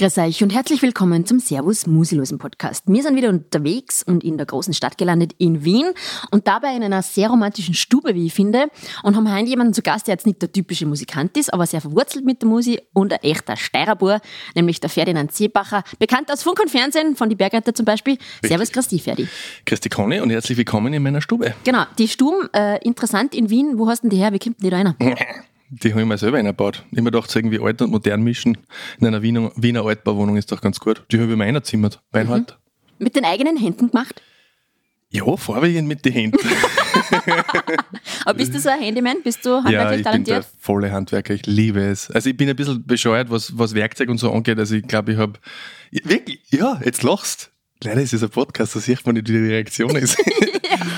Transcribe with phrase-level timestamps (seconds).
[0.00, 2.84] Grüß euch und herzlich willkommen zum Servus Musilosen Podcast.
[2.86, 5.86] Wir sind wieder unterwegs und in der großen Stadt gelandet in Wien
[6.30, 8.68] und dabei in einer sehr romantischen Stube, wie ich finde,
[9.02, 11.80] und haben heute jemanden zu Gast, der jetzt nicht der typische Musikant ist, aber sehr
[11.80, 14.20] verwurzelt mit der Musik und ein echter Steirerbur,
[14.54, 18.12] nämlich der Ferdinand Seebacher, bekannt aus Funk und Fernsehen, von die Bergretter zum Beispiel.
[18.12, 18.50] Richtig.
[18.50, 19.26] Servus, Christi, Ferdi.
[19.66, 21.54] Christi Conny und herzlich willkommen in meiner Stube.
[21.64, 24.32] Genau, die Stuben, äh, interessant in Wien, wo hast denn die her?
[24.32, 24.94] Wie kommt denn die da rein?
[25.70, 26.84] Die habe ich mir selber eingebaut.
[26.90, 28.58] Ich hab mir gedacht, irgendwie alt und modern mischen
[29.00, 31.04] in einer Wiener, Wiener Altbauwohnung ist doch ganz gut.
[31.12, 32.00] Die habe ich mir eingezimmert.
[32.10, 32.58] Beinhard.
[32.98, 34.22] Mit den eigenen Händen gemacht?
[35.10, 36.38] Ja, vorwiegend mit den Händen.
[38.24, 39.22] Aber bist du so ein Handyman?
[39.22, 40.46] Bist du ja, handwerklich ich bin der talentiert?
[40.58, 41.34] volle Handwerker.
[41.34, 42.10] Ich liebe es.
[42.10, 44.58] Also ich bin ein bisschen bescheuert, was, was Werkzeug und so angeht.
[44.58, 45.38] Also ich glaube, ich habe...
[45.90, 46.40] Wirklich?
[46.50, 47.50] Ja, jetzt lachst.
[47.82, 50.18] Leider ist es ein Podcast, da sieht man nicht, wie die Reaktion ist.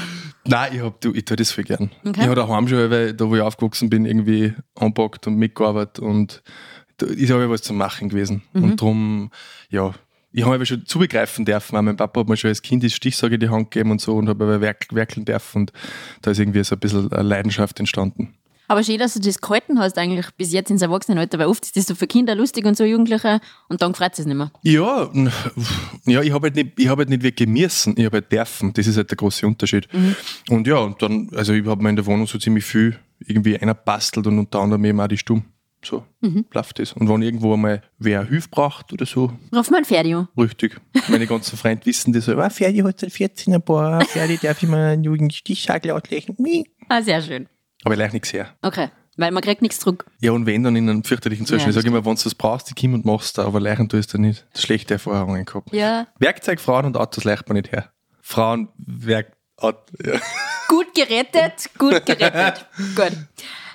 [0.50, 1.90] Nein, ich, hab, du, ich tue das viel gern.
[2.04, 2.20] Okay.
[2.20, 6.42] Ich habe daheim schon, weil da wo ich aufgewachsen bin, irgendwie anpackt und mitgearbeitet und
[6.96, 8.42] da ist aber was zum Machen gewesen.
[8.52, 8.64] Mhm.
[8.64, 9.30] Und darum,
[9.70, 9.94] ja,
[10.32, 11.76] ich habe aber schon zubegreifen dürfen.
[11.76, 14.00] Auch mein Papa hat mir schon als Kind das Stichsage in die Hand gegeben und
[14.00, 15.72] so und habe aber werk, werkeln dürfen und
[16.22, 18.34] da ist irgendwie so ein bisschen eine Leidenschaft entstanden.
[18.70, 21.76] Aber schön, dass du das gehalten hast eigentlich bis jetzt ins Erwachsenenalter, weil oft ist
[21.76, 24.52] das so für Kinder lustig und so Jugendliche und dann freut es nicht mehr.
[24.62, 25.10] Ja,
[26.06, 28.72] ja ich habe halt, nicht- ich hab halt nicht wirklich müssen, ich habe halt dürfen.
[28.72, 29.88] Das ist halt der große Unterschied.
[30.48, 33.58] Und ja, und dann, also ich habe mir in der Wohnung so ziemlich viel irgendwie
[33.58, 35.42] einer bastelt und unter anderem eben auch die Stumm.
[35.84, 36.04] So
[36.52, 36.92] läuft das.
[36.92, 40.80] Und wenn irgendwo einmal wer Hilfe braucht oder so, Ruf mal ein Ferdi richtig.
[41.08, 44.62] Meine ganzen Freunde wissen das so, ah, Ferdi hat seit 14 ein paar, Ferdi darf
[44.62, 46.36] ich mir einen jungen Stichschagel auslegen.
[46.88, 47.48] Ah, sehr schön.
[47.84, 48.54] Aber ich leicht nichts her.
[48.62, 50.04] Okay, weil man kriegt nichts zurück.
[50.20, 52.34] Ja, und wenn dann in einem fürchterlichen Zustand, Ja, ich sage immer, wenn du das
[52.34, 54.46] brauchst, ich komm und machst da, aber leichen tust du nicht.
[54.56, 55.72] Schlechte Erfahrungen gehabt.
[55.72, 56.06] Ja.
[56.18, 57.90] Werkzeug, Frauen und Autos leicht man nicht her.
[58.20, 60.20] Frauen, Werk, Auto, ja.
[60.68, 62.66] Gut gerettet, gut gerettet.
[62.96, 63.12] gut.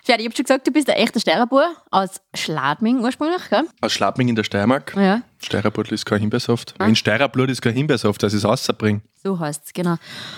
[0.03, 3.63] Ferdi, ich hab schon gesagt, du bist ein echter Steirerbur aus Schladming ursprünglich, gell?
[3.81, 4.93] Aus Schlappming in der Steiermark.
[4.95, 6.75] Ja, Steirerblut ist kein Himbeersaft.
[6.79, 9.01] In Steirerblut ist kein Himbeersaft, das ist rausbringen.
[9.23, 9.95] so heißt's, genau.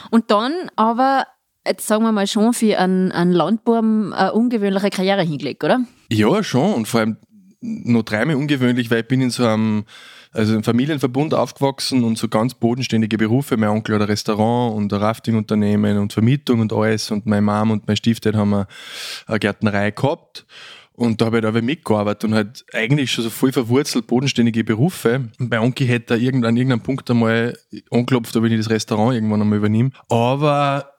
[0.09, 1.27] Und dann aber,
[1.67, 5.81] jetzt sagen wir mal schon, für einen, einen Landbuben eine ungewöhnliche Karriere hingelegt, oder?
[6.11, 6.73] Ja, schon.
[6.73, 7.17] Und vor allem
[7.61, 9.85] noch dreimal ungewöhnlich, weil ich bin in so einem,
[10.31, 13.57] also einem Familienverbund aufgewachsen und so ganz bodenständige Berufe.
[13.57, 17.11] Mein Onkel hat ein Restaurant und ein Raftingunternehmen und Vermietung und alles.
[17.11, 20.45] Und meine Mom und mein Stiefdad haben eine, Gärtnerei gehabt.
[20.93, 24.63] Und da habe ich halt aber mitgearbeitet und halt eigentlich schon so voll verwurzelt bodenständige
[24.63, 25.29] Berufe.
[25.39, 27.55] Und mein Onkel hätte da irgend, an irgendeinem Punkt einmal
[27.91, 29.91] angeklopft, ob ich das Restaurant irgendwann einmal übernehme.
[30.09, 30.96] Aber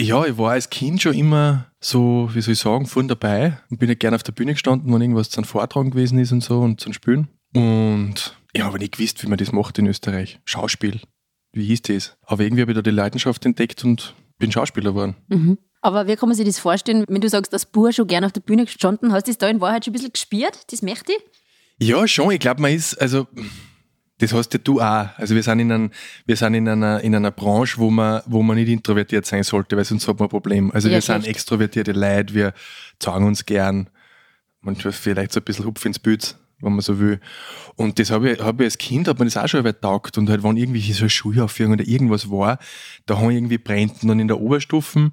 [0.00, 3.78] ja, ich war als Kind schon immer so, wie soll ich sagen, vorn dabei und
[3.78, 6.60] bin ja gerne auf der Bühne gestanden, wenn irgendwas zum Vortragen gewesen ist und so
[6.60, 7.28] und zum Spielen.
[7.54, 10.40] Und ich habe nicht gewusst, wie man das macht in Österreich.
[10.44, 11.00] Schauspiel.
[11.52, 12.16] Wie hieß das?
[12.22, 15.16] Aber irgendwie habe ich da die Leidenschaft entdeckt und bin Schauspieler geworden.
[15.28, 15.58] Mhm.
[15.82, 18.32] Aber wie kann man sich das vorstellen, wenn du sagst, dass Bur schon gerne auf
[18.32, 20.58] der Bühne gestanden hast, ist da in Wahrheit schon ein bisschen gespielt?
[20.70, 21.88] Das möchte ich?
[21.88, 22.32] Ja, schon.
[22.32, 23.26] Ich glaube, man ist, also,
[24.20, 25.08] das hast ja du auch.
[25.16, 25.90] Also wir sind in, einem,
[26.26, 29.76] wir sind in einer, in einer Branche, wo man, wo man nicht introvertiert sein sollte,
[29.76, 30.70] weil sonst hat man ein Problem.
[30.72, 31.36] Also Ja, wir sind schlecht.
[31.36, 32.52] extrovertierte Leute, wir
[32.98, 33.88] zeigen uns gern.
[34.60, 37.18] Manchmal vielleicht so ein bisschen Hupf ins Bild, wenn man so will.
[37.76, 40.18] Und das habe ich, hab ich als Kind, hat man das auch schon weit taugt.
[40.18, 42.58] Und halt, wenn irgendwie so eine Schulaufführung oder irgendwas war,
[43.06, 44.02] da haben irgendwie brennt.
[44.02, 45.12] Und dann in der Oberstufen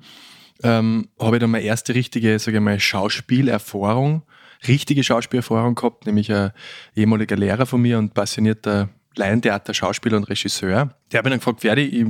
[0.63, 4.23] ähm, habe ich dann meine erste richtige, sage ich mal, Schauspielerfahrung,
[4.67, 6.51] richtige Schauspielerfahrung gehabt, nämlich ein
[6.95, 10.93] ehemaliger Lehrer von mir und passionierter Laientheater, Schauspieler und Regisseur.
[11.11, 12.05] Der hat mich dann gefragt, werde ich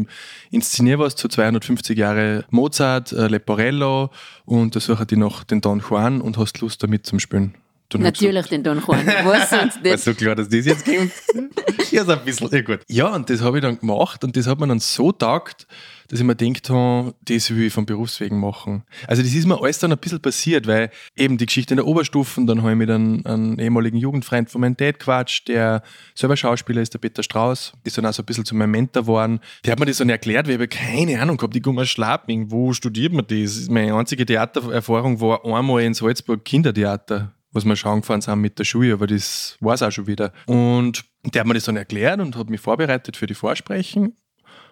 [0.52, 4.12] inszeniere was zu 250 Jahre Mozart, äh, Leporello
[4.46, 7.56] und da suche ich noch den Don Juan und hast Lust damit zum Spielen.
[7.94, 9.08] Ich Natürlich den Don Juan.
[9.08, 10.00] Was sonst war nicht?
[10.00, 11.12] so klar, dass das jetzt kommt.
[11.92, 12.50] ja, so ein bisschen.
[12.52, 12.80] Ja, gut.
[12.90, 15.68] Ja, und das habe ich dann gemacht und das hat mir dann so taugt,
[16.10, 18.84] dass ich mir gedacht habe, das will ich vom Berufswegen machen.
[19.08, 21.88] Also das ist mir alles dann ein bisschen passiert, weil eben die Geschichte in der
[21.88, 25.82] Oberstufen, dann habe ich mit einem, einem ehemaligen Jugendfreund von meinem Dad quatscht, der
[26.14, 29.04] selber Schauspieler ist, der Peter Strauß, ist dann auch so ein bisschen zu meinem Mentor
[29.04, 29.40] geworden.
[29.64, 31.90] Der hat mir das dann erklärt, weil ich habe keine Ahnung gehabt, ich komme aus
[31.90, 33.70] Schlapping, wo studiert man das?
[33.70, 38.64] Meine einzige Theatererfahrung war einmal in Salzburg Kindertheater was wir schauen gefahren sind mit der
[38.64, 40.32] Schule, aber das war es auch schon wieder.
[40.46, 44.16] Und der hat mir das dann erklärt und hat mich vorbereitet für die Vorsprechen.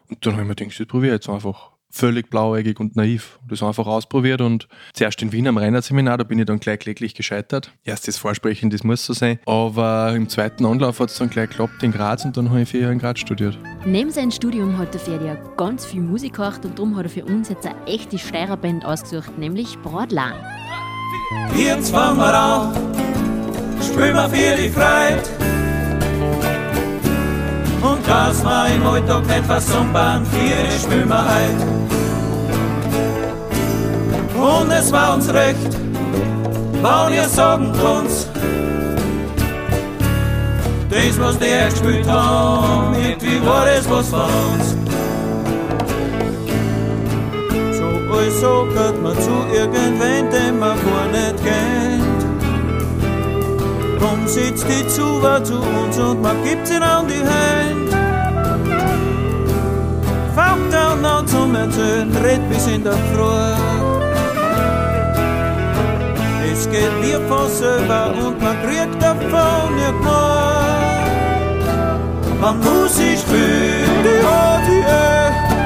[0.07, 1.71] Und dann habe ich mir gedacht, das probiere jetzt einfach.
[1.89, 3.39] Völlig blauäugig und naiv.
[3.47, 7.15] Das einfach ausprobiert und zuerst in Wien am Reinhardt-Seminar, da bin ich dann gleich kläglich
[7.15, 7.71] gescheitert.
[7.85, 9.39] Erstes Vorsprechen, das muss so sein.
[9.45, 12.69] Aber im zweiten Anlauf hat es dann gleich geklappt in Graz und dann habe ich
[12.69, 13.57] vier Jahre in Graz studiert.
[13.85, 17.09] Neben seinem Studium hat der Ferdi ja ganz viel Musik gemacht und darum hat er
[17.09, 20.33] für uns jetzt eine echte Steirerband ausgesucht, nämlich Bradlan.
[21.55, 22.73] Jetzt fangen wir an,
[23.81, 25.29] spielen wir für die Freiheit.
[27.81, 31.75] Und dass wir im Alltag nicht versumpern, für die spielen wir heut.
[34.35, 35.77] Und es war uns recht,
[36.81, 38.29] wann ihr sagen kannst,
[40.89, 44.94] das, was die gespielt haben, irgendwie war das was von uns.
[48.31, 52.21] So gehört man zu irgendwen, den man gar nicht kennt.
[53.99, 57.97] Drum sitzt die Zuwa zu uns und man gibt sie an die Hände.
[60.35, 63.55] Fangt an zum Erzählen, red bis in der Früh.
[66.51, 70.65] Es geht mir von selber und man kriegt davon nicht mehr.
[72.41, 74.85] Man muss sich fühlen, die Hodie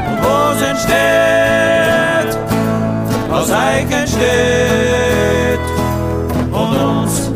[0.09, 1.58] und was entsteht,
[3.39, 4.05] als Eik en
[6.51, 7.31] und uns.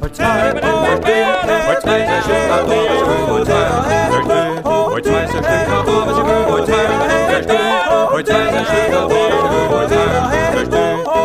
[0.00, 1.24] Partei, Partei,
[1.66, 2.00] Partei,
[4.92, 6.06] Ooit maar zegt de cadeau,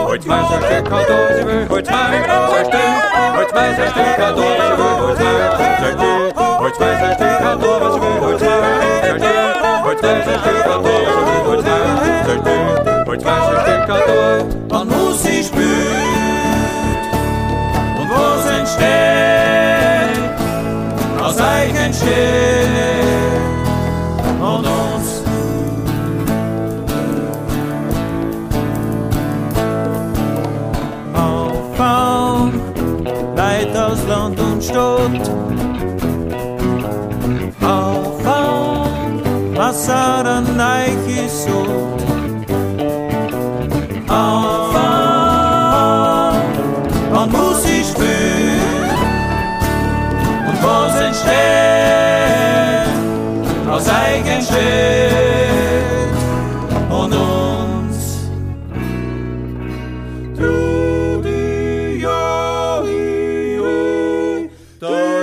[0.07, 1.27] ooit maar zegt de cadeau,
[1.67, 1.85] ooit maar zegt
[2.35, 2.43] de
[3.29, 4.15] cadeau, ooit maar zegt de
[5.87, 6.20] cadeau.
[22.01, 23.91] Eichen steht
[24.39, 25.23] und uns.
[31.13, 32.61] Auffahren,
[33.35, 35.31] Leid aus Land und Stadt.
[37.61, 39.21] Auffahren,
[39.55, 41.80] Wasser an Eich ist so.
[54.41, 56.11] Eigen steht
[56.91, 58.29] und uns.
[60.35, 61.21] Du,
[61.99, 62.81] ja,
[64.79, 65.21] da,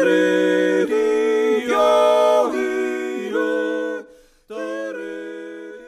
[0.86, 4.06] di, ja, hi, oi,
[4.48, 4.54] da.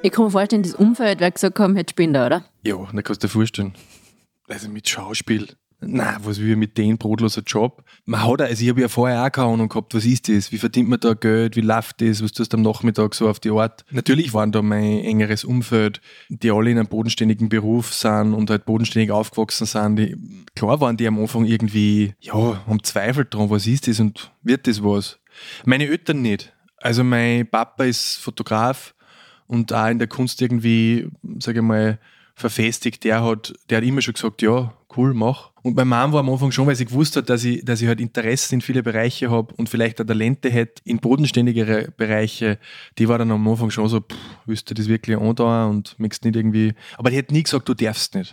[0.03, 2.45] Ich kann mir vorstellen, das Umfeld, wer gesagt haben, hätte Spinner, oder?
[2.65, 3.75] Ja, dann kannst du dir vorstellen.
[4.49, 5.49] Also mit Schauspiel.
[5.83, 7.83] Na, was will ich mit dem brotloser Job?
[8.05, 10.53] Man hat, also ich habe ja vorher auch keine Ahnung gehabt, was ist das?
[10.53, 11.57] Wie verdient man da Geld?
[11.57, 12.23] Wie läuft das?
[12.23, 13.85] Was tust du am Nachmittag so auf die Art?
[13.91, 18.67] Natürlich waren da mein engeres Umfeld, die alle in einem bodenständigen Beruf sind und halt
[18.67, 19.97] bodenständig aufgewachsen sind.
[19.97, 20.17] Die,
[20.55, 22.35] klar waren die am Anfang irgendwie, ja,
[22.67, 25.19] haben Zweifel dran, was ist das und wird das was?
[25.65, 26.53] Meine Eltern nicht.
[26.77, 28.95] Also mein Papa ist Fotograf
[29.47, 31.99] und auch in der Kunst irgendwie, sage ich mal,
[32.41, 33.05] verfestigt.
[33.05, 35.51] Der hat, der hat immer schon gesagt, ja, cool, mach.
[35.63, 37.87] Und meine Mom war am Anfang schon, weil sie gewusst hat, dass ich, dass ich
[37.87, 42.59] halt Interessen in viele Bereiche habe und vielleicht auch Talente hätte in bodenständigere Bereiche.
[42.99, 44.17] Die war dann am Anfang schon so, pff,
[44.47, 46.73] willst du das wirklich andauern und möchtest nicht irgendwie.
[46.97, 48.33] Aber die hat nie gesagt, du darfst nicht.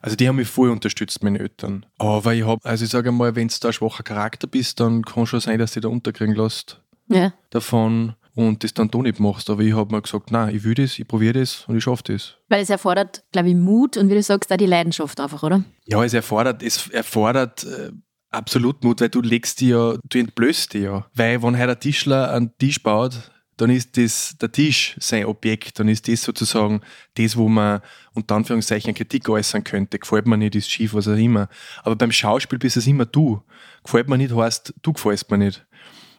[0.00, 1.84] Also die haben mich voll unterstützt, meine Eltern.
[1.98, 5.02] Aber ich habe, also ich sage mal, wenn du da ein schwacher Charakter bist, dann
[5.02, 7.32] kann schon sein, dass du da unterkriegen lässt Ja.
[7.50, 9.50] davon und das dann doch nicht machst.
[9.50, 12.04] Aber ich habe mir gesagt, nein, ich will das, ich probiere das und ich schaffe
[12.04, 12.36] das.
[12.48, 15.64] Weil es erfordert, glaube ich, Mut und wie du sagst, auch die Leidenschaft einfach, oder?
[15.86, 17.90] Ja, es erfordert, es erfordert äh,
[18.30, 21.04] absolut Mut, weil du legst die ja, du entblößt die ja.
[21.14, 25.80] Weil wenn heute ein Tischler einen Tisch baut, dann ist das der Tisch sein Objekt,
[25.80, 26.80] dann ist das sozusagen
[27.14, 27.80] das, wo man
[28.14, 29.98] unter Anführungszeichen Kritik äußern könnte.
[29.98, 31.48] Gefällt mir nicht, ist schief, was auch immer.
[31.82, 33.42] Aber beim Schauspiel bist es immer du.
[33.82, 35.66] Gefällt mir nicht, heißt, du gefällst mir nicht.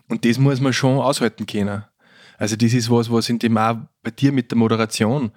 [0.09, 1.85] Und das muss man schon aushalten können.
[2.39, 5.31] Also das ist was, was in dem auch bei dir mit der Moderation,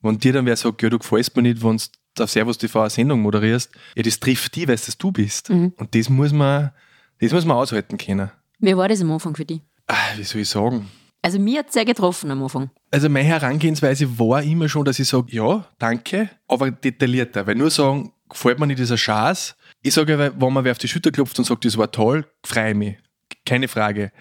[0.00, 1.76] wenn dir dann wer sagt, ja, du gefällst mir nicht, wenn
[2.14, 5.50] du auf Servus TV eine Sendung moderierst, ja, das trifft die, weil es du bist.
[5.50, 6.72] Und das muss man,
[7.20, 8.30] das muss man aushalten können.
[8.58, 9.60] Wie war das am Anfang für dich?
[9.86, 10.88] Ah, wie soll ich sagen?
[11.20, 12.70] Also mir hat es sehr getroffen am Anfang.
[12.90, 17.46] Also meine Herangehensweise war immer schon, dass ich sage, ja, danke, aber detaillierter.
[17.46, 19.56] Weil nur sagen, gefällt mir nicht dieser Schatz.
[19.82, 22.70] Ich sage, wenn man wer auf die Schulter klopft und sagt, das war toll, freue
[22.70, 22.96] ich mich.
[23.44, 24.12] Keine Frage.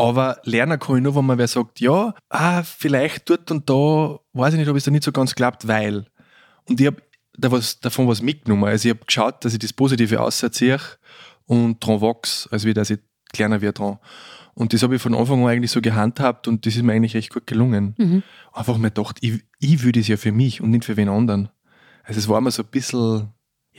[0.00, 4.18] Aber lernen kann ich nur, wenn man wer sagt, ja, ah, vielleicht dort und da,
[4.32, 6.06] weiß ich nicht, ob es da nicht so ganz klappt, weil.
[6.64, 7.02] Und ich habe
[7.36, 8.64] da was, davon was mitgenommen.
[8.64, 10.78] Also ich habe geschaut, dass ich das Positive auserziehe
[11.44, 13.98] und dran wachse, also wie dass ich kleiner wird dran.
[14.54, 17.14] Und das habe ich von Anfang an eigentlich so gehandhabt und das ist mir eigentlich
[17.14, 17.94] echt gut gelungen.
[18.54, 21.50] Einfach mir gedacht, ich, ich will das ja für mich und nicht für wen anderen.
[22.04, 23.28] Also es war mir so ein bisschen,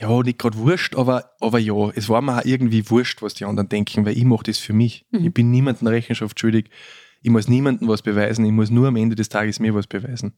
[0.02, 3.44] ja, nicht gerade wurscht, aber, aber ja, es war mir auch irgendwie wurscht, was die
[3.44, 5.06] anderen denken, weil ich mache das für mich.
[5.12, 6.70] Ich bin niemandem Rechenschaft schuldig.
[7.22, 10.34] Ich muss niemandem was beweisen, ich muss nur am Ende des Tages mir was beweisen.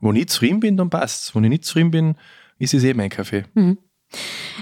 [0.00, 1.34] Wenn ich zufrieden bin, dann passt's.
[1.34, 2.14] Wenn ich nicht zufrieden bin,
[2.58, 3.44] ist es eh mein Kaffee.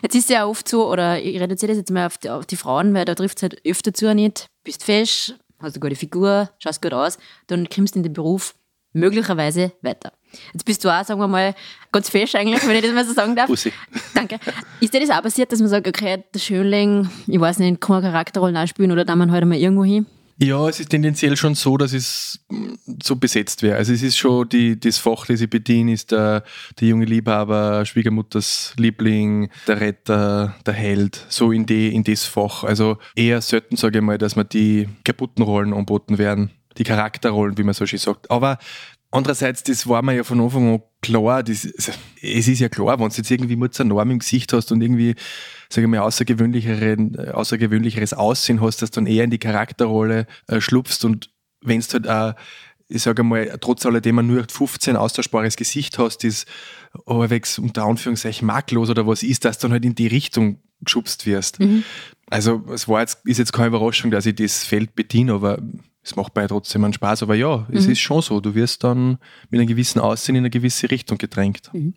[0.02, 2.44] Jetzt ist es ja oft so, oder ich reduziere das jetzt mal auf die, auf
[2.44, 4.46] die Frauen, weil da trifft es halt öfter zu nicht.
[4.64, 8.54] Bist fesch, hast eine gute Figur, schaust gut aus, dann kommst du in den Beruf
[8.92, 10.12] möglicherweise weiter.
[10.52, 11.54] Jetzt bist du auch, sagen wir mal,
[11.92, 13.46] ganz fesch eigentlich, wenn ich das mal so sagen darf.
[13.46, 13.72] Bussi.
[14.14, 14.38] Danke.
[14.80, 17.96] Ist dir das auch passiert, dass man sagt, okay, der Schönling, ich weiß nicht, kann
[17.96, 20.06] man Charakterrollen ausspielen oder da man halt einmal irgendwo hin?
[20.38, 22.40] Ja, es ist tendenziell schon so, dass es
[23.02, 23.76] so besetzt wäre.
[23.78, 26.44] Also es ist schon die, das Fach, das ich bediene, ist der,
[26.78, 32.64] der junge Liebhaber, Schwiegermutters Liebling, der Retter, der Held, so in, die, in das Fach.
[32.64, 36.50] Also eher selten, sage ich mal, dass mir die kaputten Rollen anboten werden.
[36.76, 38.30] Die Charakterrollen, wie man so schön sagt.
[38.30, 38.58] Aber
[39.10, 43.08] Andererseits, das war mir ja von Anfang an klar, das, es ist ja klar, wenn
[43.08, 45.14] du jetzt irgendwie Norm im Gesicht hast und irgendwie,
[45.68, 50.60] sage ich mal, außergewöhnlichere, außergewöhnlicheres Aussehen hast, dass du dann eher in die Charakterrolle äh,
[50.60, 51.30] schlupfst und
[51.62, 52.34] wenn du halt auch,
[52.88, 56.46] ich sage mal, trotz alledem nur 15 austauschbares Gesicht hast, das
[57.06, 61.26] halbwegs unter Anführungszeichen makellos oder was ist, dass du dann halt in die Richtung geschubst
[61.26, 61.58] wirst.
[61.60, 61.84] Mhm.
[62.30, 65.60] Also es war jetzt, ist jetzt keine Überraschung, dass ich das Feld bediene, aber
[66.06, 67.24] es macht mir trotzdem einen Spaß.
[67.24, 67.92] Aber ja, es mhm.
[67.92, 68.40] ist schon so.
[68.40, 69.18] Du wirst dann
[69.50, 71.70] mit einem gewissen Aussehen in eine gewisse Richtung gedrängt.
[71.72, 71.94] Mhm.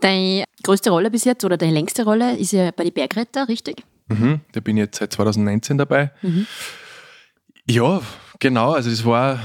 [0.00, 3.84] Deine größte Rolle bis jetzt oder deine längste Rolle ist ja bei den Bergretter, richtig?
[4.08, 6.10] Mhm, da bin ich jetzt seit 2019 dabei.
[6.22, 6.46] Mhm.
[7.66, 8.02] Ja,
[8.40, 8.72] genau.
[8.72, 9.38] Also das war,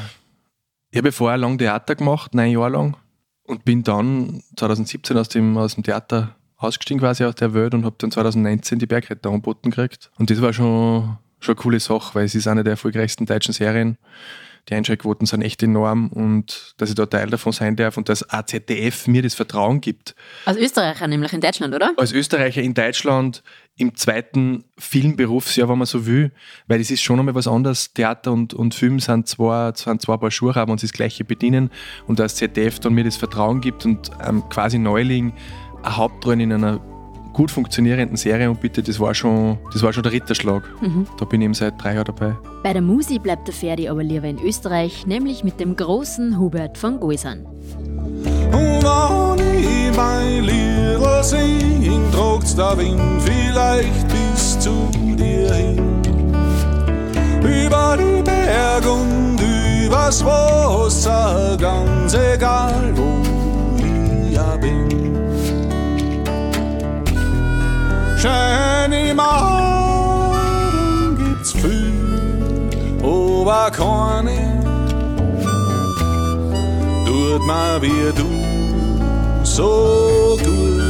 [0.89, 2.97] ich habe vorher lang Theater gemacht, neun Jahre lang
[3.43, 7.85] und bin dann 2017 aus dem, aus dem Theater ausgestiegen quasi aus der Welt und
[7.85, 10.09] habe dann 2019 die Bergretter angeboten gekriegt.
[10.17, 13.53] Und das war schon schon eine coole Sache, weil es ist eine der erfolgreichsten deutschen
[13.53, 13.97] Serien.
[14.69, 18.29] Die Einschaltquoten sind echt enorm und dass ich da Teil davon sein darf und dass
[18.29, 20.15] AZDF mir das Vertrauen gibt.
[20.45, 21.91] Als Österreicher nämlich in Deutschland, oder?
[21.97, 23.43] Als Österreicher in Deutschland
[23.75, 26.31] im zweiten Filmberufsjahr, wenn man so will,
[26.67, 27.91] weil es ist schon einmal was anderes.
[27.93, 31.69] Theater und, und Film sind zwei, sind zwei Paar Schuhe, aber uns das Gleiche bedienen
[32.07, 35.33] und dass ZDF dann mir das Vertrauen gibt und ähm, quasi Neuling
[35.81, 36.92] eine Hauptrolle in einer
[37.33, 40.63] gut funktionierenden Serie und bitte, das war schon, das war schon der Ritterschlag.
[40.81, 41.07] Mhm.
[41.17, 42.35] Da bin ich eben seit drei Jahren dabei.
[42.63, 46.77] Bei der Musi bleibt der Ferdi aber lieber in Österreich, nämlich mit dem großen Hubert
[46.77, 47.45] von Goisan.
[48.51, 56.01] Wenn ich mein Lieder sing, tragt's der Wind vielleicht bis zu dir hin.
[57.41, 59.39] Über die Berge und
[59.85, 63.21] übers Wasser, ganz egal wo
[63.77, 65.02] ich bin.
[68.23, 69.97] Schöne Morgen
[71.17, 71.91] gibt's viel,
[73.03, 74.63] aber keine
[77.05, 78.29] tut mal wie du
[79.43, 80.81] so gut.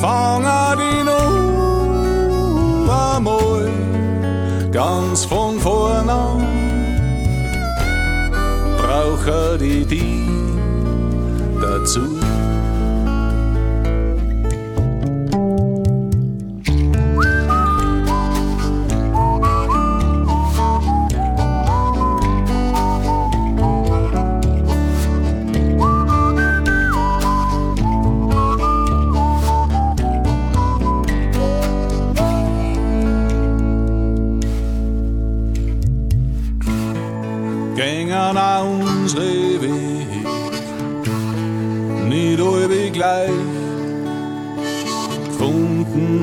[0.00, 1.04] Fang an die
[2.74, 3.70] Nummer mal
[4.72, 6.44] ganz von vorne an,
[8.78, 10.31] brauche die die
[11.82, 12.51] dazu.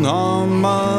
[0.05, 0.98] on my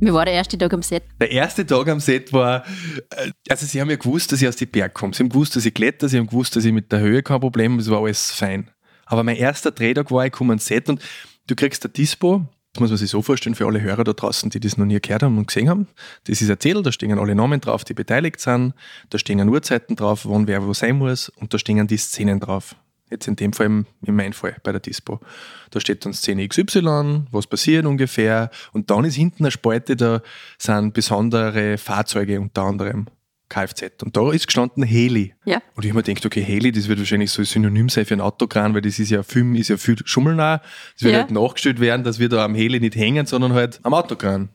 [0.00, 1.02] Wie war der erste Tag am Set?
[1.20, 2.64] Der erste Tag am Set war,
[3.10, 5.12] äh, also sie haben ja gewusst, dass ich aus den Berg komme.
[5.12, 7.40] Sie haben gewusst, dass ich kletter, sie haben gewusst, dass ich mit der Höhe kein
[7.40, 8.70] Problem habe, es war alles fein.
[9.04, 11.02] Aber mein erster Drehtag war, ich komme ans Set und
[11.46, 14.48] du kriegst ein Dispo, das muss man sich so vorstellen für alle Hörer da draußen,
[14.48, 15.88] die das noch nie gehört haben und gesehen haben.
[16.24, 18.74] Das ist erzählt, da stehen alle Namen drauf, die beteiligt sind,
[19.10, 22.76] da stehen Uhrzeiten drauf, wann wer wo sein muss und da stehen die Szenen drauf.
[23.10, 25.18] Jetzt in dem Fall, in meinem Fall, bei der Dispo.
[25.70, 28.50] Da steht dann Szene XY, was passiert ungefähr.
[28.72, 30.22] Und dann ist hinten eine Spalte, da
[30.58, 33.06] sind besondere Fahrzeuge, unter anderem
[33.48, 34.02] Kfz.
[34.04, 35.34] Und da ist gestanden Heli.
[35.44, 35.60] Ja.
[35.74, 38.14] Und ich habe mir gedacht, okay, Heli, das wird wahrscheinlich so ein Synonym sein für
[38.14, 40.58] einen Autokran, weil das ist ja Film, ist ja viel schummelnah.
[40.94, 41.20] Das wird Ja.
[41.22, 44.50] halt nachgestellt werden, dass wir da am Heli nicht hängen, sondern halt am Autokran.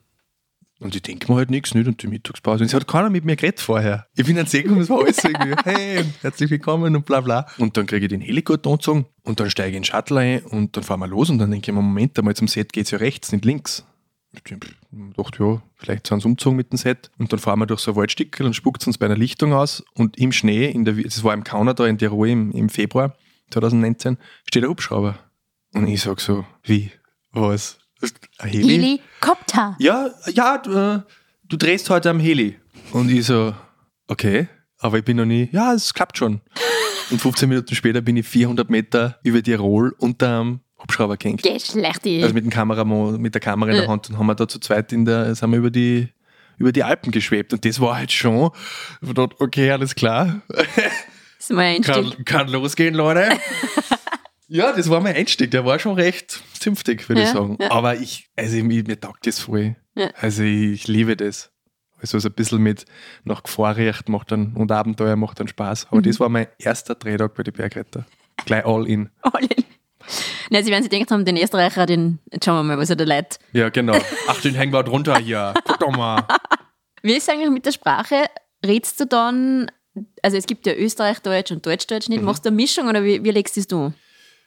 [0.79, 1.87] Und ich denke mir halt nichts, nicht?
[1.87, 2.63] Und die Mittagspause.
[2.63, 4.07] Und es hat keiner mit mir geredet vorher.
[4.15, 7.47] Ich bin dann sehen es war alles irgendwie, hey, herzlich willkommen und bla bla.
[7.57, 10.75] Und dann kriege ich den Helikopter und dann steige ich in den Shuttle ein und
[10.75, 12.97] dann fahren wir los und dann denke ich mir, Moment einmal, zum Set geht's ja
[12.97, 13.85] rechts, nicht links.
[14.33, 14.41] Ich
[15.15, 17.09] dachte, ja, vielleicht sind sie umgezogen mit dem Set.
[17.17, 19.81] Und dann fahren wir durch so ein Waldstückel und spuckt uns bei einer Lichtung aus.
[19.93, 23.15] Und im Schnee, in der, das war im Kanada in Tirol im, im Februar
[23.51, 25.17] 2019, steht ein Hubschrauber.
[25.73, 26.91] Und ich sag so, wie?
[27.31, 27.79] Was?
[28.39, 28.99] Heli?
[29.21, 29.75] Helikopter.
[29.79, 30.99] Ja, ja, du, äh,
[31.43, 32.59] du drehst heute am Heli.
[32.91, 33.53] Und ich so,
[34.07, 34.47] okay,
[34.79, 36.41] aber ich bin noch nie, ja, es klappt schon.
[37.11, 41.43] Und 15 Minuten später bin ich 400 Meter über Tirol unter einem Hubschrauber gehängt.
[41.43, 42.05] Geschlecht.
[42.05, 43.87] Also mit, dem Kameramann, mit der Kamera in der.
[43.87, 46.09] Hand und haben wir da zu zweit in der, sind wir über die,
[46.57, 47.53] über die Alpen geschwebt.
[47.53, 48.51] Und das war halt schon,
[49.39, 52.25] okay, alles klar, Das ist mal ein Einstieg.
[52.25, 53.29] kann, kann losgehen, Leute.
[54.47, 57.57] ja, das war mein Einstieg, der war schon recht zünftig, würde ich Ja, sagen.
[57.59, 57.71] ja.
[57.71, 59.75] Aber ich, also mir, mir taugt das voll.
[59.95, 60.09] Ja.
[60.19, 61.51] Also ich liebe das.
[62.01, 62.85] Also so ein bisschen mit
[63.23, 65.85] nach Gefahr riecht macht dann, und Abenteuer macht dann Spaß.
[65.85, 65.87] Mhm.
[65.91, 68.05] Aber das war mein erster Drehtag bei den Bergretter.
[68.45, 69.09] Gleich all in.
[69.21, 69.63] All in.
[70.51, 72.95] Na, Sie werden sich gedacht haben, den Österreicher, den, jetzt schauen wir mal, was er
[72.95, 73.39] da leid.
[73.53, 73.97] Ja, genau.
[74.27, 75.53] Ach, den hängen wir drunter hier.
[75.65, 76.27] Guck doch mal.
[77.01, 78.25] Wie ist es eigentlich mit der Sprache?
[78.63, 79.71] Redst du dann,
[80.21, 82.13] also es gibt ja Österreich-Deutsch und Deutsch-Deutsch Mhm.
[82.15, 83.93] nicht, machst du eine Mischung oder wie, wie legst du das du?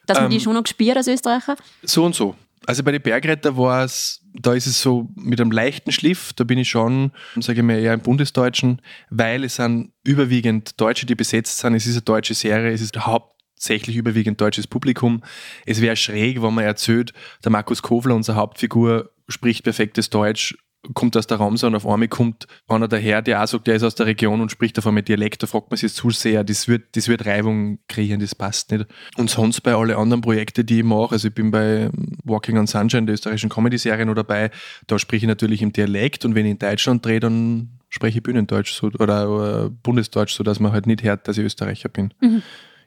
[0.09, 1.55] Dass man Ähm, die schon noch gespielt als Österreicher?
[1.83, 2.35] So und so.
[2.65, 6.43] Also bei den Bergretter war es, da ist es so mit einem leichten Schliff, da
[6.43, 11.15] bin ich schon, sage ich mal, eher im Bundesdeutschen, weil es sind überwiegend Deutsche, die
[11.15, 11.73] besetzt sind.
[11.73, 15.23] Es ist eine deutsche Serie, es ist hauptsächlich überwiegend deutsches Publikum.
[15.65, 17.13] Es wäre schräg, wenn man erzählt,
[17.43, 20.55] der Markus Kofler, unsere Hauptfigur, spricht perfektes Deutsch,
[20.93, 23.83] kommt aus der Ramsau und auf einmal kommt einer daher, der auch sagt, der ist
[23.83, 26.67] aus der Region und spricht auf einmal Dialekt, da fragt man sich als Zuseher, das
[26.67, 28.85] wird, das wird Reibung kreieren, das passt nicht.
[29.17, 31.89] Und sonst bei alle anderen Projekten, die ich mache, also ich bin bei
[32.23, 34.51] Walking on Sunshine, der österreichischen Comedy-Serie noch dabei,
[34.87, 38.23] da spreche ich natürlich im Dialekt und wenn ich in Deutschland drehe, dann spreche ich
[38.23, 42.13] Bühnendeutsch so, oder, oder Bundesdeutsch, so dass man halt nicht hört, dass ich Österreicher bin.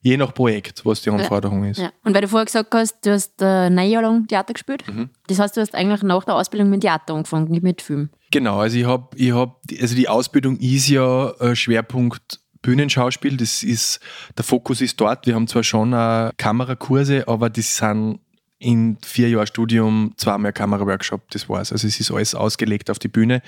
[0.02, 1.78] Je nach Projekt, was die Anforderung ist.
[1.78, 1.92] Ja.
[2.04, 4.84] Und weil du vorher gesagt hast, du hast äh, neun Jahre lang Theater gespielt.
[4.88, 5.10] Mhm.
[5.28, 8.10] Das heißt, du hast eigentlich nach der Ausbildung mit Theater angefangen, nicht mit Film.
[8.32, 13.62] Genau, also ich habe, ich hab, also die Ausbildung ist ja äh, Schwerpunkt Bühnenschauspiel, das
[13.62, 14.00] ist,
[14.36, 15.26] der Fokus ist dort.
[15.26, 18.20] Wir haben zwar schon äh, Kamerakurse, aber das sind
[18.62, 21.72] in vier Jahren Studium zweimal Kameraworkshop, das war's.
[21.72, 23.42] Also es ist alles ausgelegt auf die Bühne.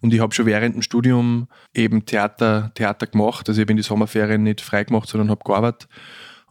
[0.00, 3.46] Und ich habe schon während dem Studium eben Theater, Theater gemacht.
[3.48, 5.88] Also ich habe in die Sommerferien nicht frei gemacht, sondern habe gearbeitet.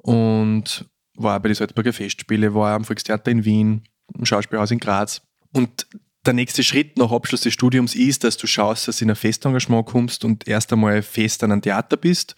[0.02, 3.84] Und war bei den Salzburger Festspiele, war am Volkstheater in Wien,
[4.16, 5.22] im Schauspielhaus in Graz.
[5.52, 5.88] Und
[6.26, 9.16] der nächste Schritt nach Abschluss des Studiums ist, dass du schaust, dass du in ein
[9.16, 12.36] Festengagement kommst und erst einmal fest an einem Theater bist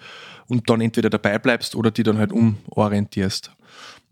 [0.47, 3.51] und dann entweder dabei bleibst oder die dann halt umorientierst.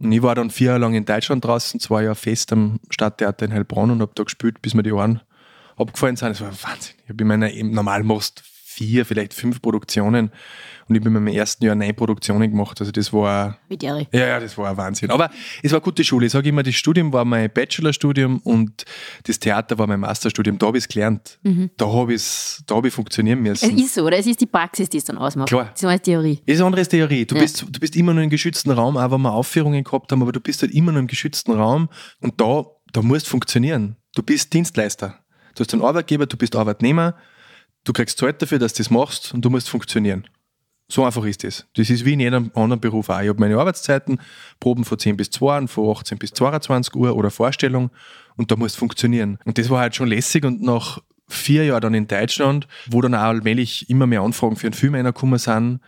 [0.03, 3.45] Und ich war dann vier Jahre lang in Deutschland draußen, zwei Jahre fest am Stadttheater
[3.45, 5.21] in Heilbronn und habe da gespielt, bis mir die Ohren
[5.77, 6.29] abgefallen sind.
[6.29, 6.95] Das war Wahnsinn.
[7.03, 10.31] Ich habe in meiner, normal machst vier, vielleicht fünf Produktionen
[10.87, 12.79] und ich habe in meinem ersten Jahr neun Produktionen gemacht.
[12.79, 14.05] Also das war Wie der.
[14.11, 15.11] ja, ja, das war ein Wahnsinn.
[15.11, 15.29] Aber
[15.61, 16.25] es war eine gute Schule.
[16.25, 18.85] Ich sage immer, das Studium war mein Bachelorstudium und
[19.23, 20.57] das Theater war mein Masterstudium.
[20.57, 21.39] Da habe ich es gelernt.
[21.77, 23.77] Da habe ich da ich funktionieren Es müssen.
[23.77, 24.17] ist so, oder?
[24.17, 25.47] Es ist die Praxis, die es dann ausmacht.
[25.49, 25.69] Klar.
[25.71, 26.41] Das ist eine Theorie.
[26.45, 27.25] Das ist eine andere Theorie.
[27.25, 27.41] Du, Ja.
[27.41, 30.31] bist, du bist immer nur im geschützten Raum, auch wenn wir Aufführungen gehabt haben, aber
[30.31, 33.95] du bist halt immer nur im geschützten Raum und da, da musst funktionieren.
[34.15, 35.19] Du bist Dienstleister.
[35.55, 37.15] Du hast einen Arbeitgeber, du bist Arbeitnehmer,
[37.83, 40.27] du kriegst Zeit dafür, dass du das machst und du musst funktionieren.
[40.93, 41.65] So einfach ist das.
[41.73, 43.19] Das ist wie in jedem anderen Beruf auch.
[43.19, 44.19] Ich habe meine Arbeitszeiten,
[44.59, 47.89] Proben von 10 bis 2 und von 18 bis 22 Uhr oder Vorstellung
[48.35, 49.39] und da muss funktionieren.
[49.43, 53.15] Und das war halt schon lässig und nach vier Jahren dann in Deutschland, wo dann
[53.15, 55.79] auch allmählich immer mehr Anfragen für einen Film reingekommen sind,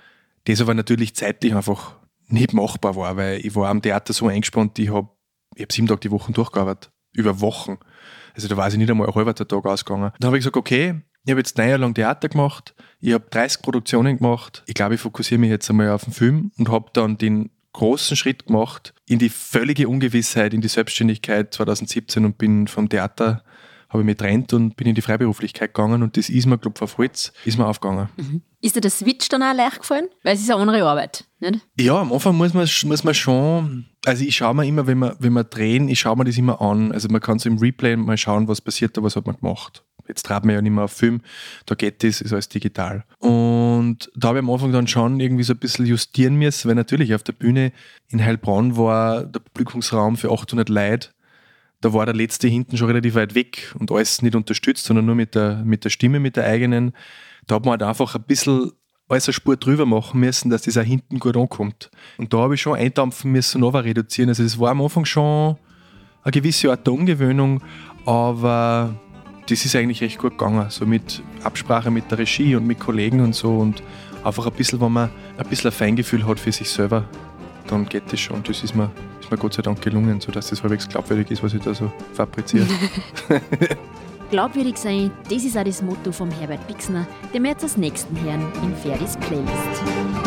[0.46, 4.80] das aber natürlich zeitlich einfach nicht machbar war, weil ich war am Theater so eingespannt,
[4.80, 5.10] ich habe
[5.54, 6.92] ich hab sieben Tage die Woche durchgearbeitet.
[7.14, 7.78] Über Wochen.
[8.34, 10.14] Also da war ich nicht einmal ein halber Tag ausgegangen.
[10.20, 13.26] Dann habe ich gesagt, okay, ich habe jetzt neun Jahre lang Theater gemacht, ich habe
[13.30, 14.64] 30 Produktionen gemacht.
[14.68, 18.16] Ich glaube, ich fokussiere mich jetzt einmal auf den Film und habe dann den großen
[18.16, 23.44] Schritt gemacht in die völlige Ungewissheit, in die Selbstständigkeit 2017 und bin vom Theater,
[23.90, 26.76] habe ich mich getrennt und bin in die Freiberuflichkeit gegangen und das ist mir, glaube
[26.78, 28.10] ich, auf Holz, ist mir aufgegangen.
[28.62, 30.08] Ist dir der Switch dann auch leicht gefallen?
[30.24, 31.60] Weil es ist eine andere Arbeit, nicht?
[31.80, 35.16] Ja, am Anfang muss man, muss man schon, also ich schaue mir immer, wenn wir,
[35.20, 36.92] wenn wir drehen, ich schaue mir das immer an.
[36.92, 39.84] Also man kann so im Replay mal schauen, was passiert da, was hat man gemacht.
[40.08, 41.22] Jetzt trat man ja nicht mehr auf Film,
[41.66, 43.04] da geht das, ist alles digital.
[43.20, 46.76] Und da habe ich am Anfang dann schon irgendwie so ein bisschen justieren müssen, weil
[46.76, 47.72] natürlich auf der Bühne
[48.10, 51.10] in Heilbronn war der Publikumsraum für 800 Leute.
[51.82, 55.16] Da war der letzte hinten schon relativ weit weg und alles nicht unterstützt, sondern nur
[55.16, 56.94] mit der, mit der Stimme, mit der eigenen.
[57.48, 58.72] Da hat man halt einfach ein bisschen
[59.08, 61.92] alles eine Spur drüber machen müssen, dass das auch hinten gut ankommt.
[62.18, 64.30] Und da habe ich schon eindampfen müssen und reduzieren.
[64.30, 65.58] Also es war am Anfang schon
[66.24, 67.62] eine gewisse Art der Umgewöhnung,
[68.06, 69.00] aber
[69.50, 70.66] das ist eigentlich recht gut gegangen.
[70.70, 73.84] So mit Absprache mit der Regie und mit Kollegen und so und
[74.24, 77.06] einfach ein bisschen, wenn man ein bisschen ein Feingefühl hat für sich selber,
[77.68, 78.44] dann geht das schon.
[78.44, 81.54] Das ist mir, ist mir Gott sei Dank gelungen, sodass das halbwegs glaubwürdig ist, was
[81.54, 82.68] ich da so fabriziere.
[84.32, 88.20] Glaubwürdig sein, das ist auch das Motto von Herbert Bixner, dem wir jetzt als nächsten
[88.22, 90.25] hören in Ferdis Playlist.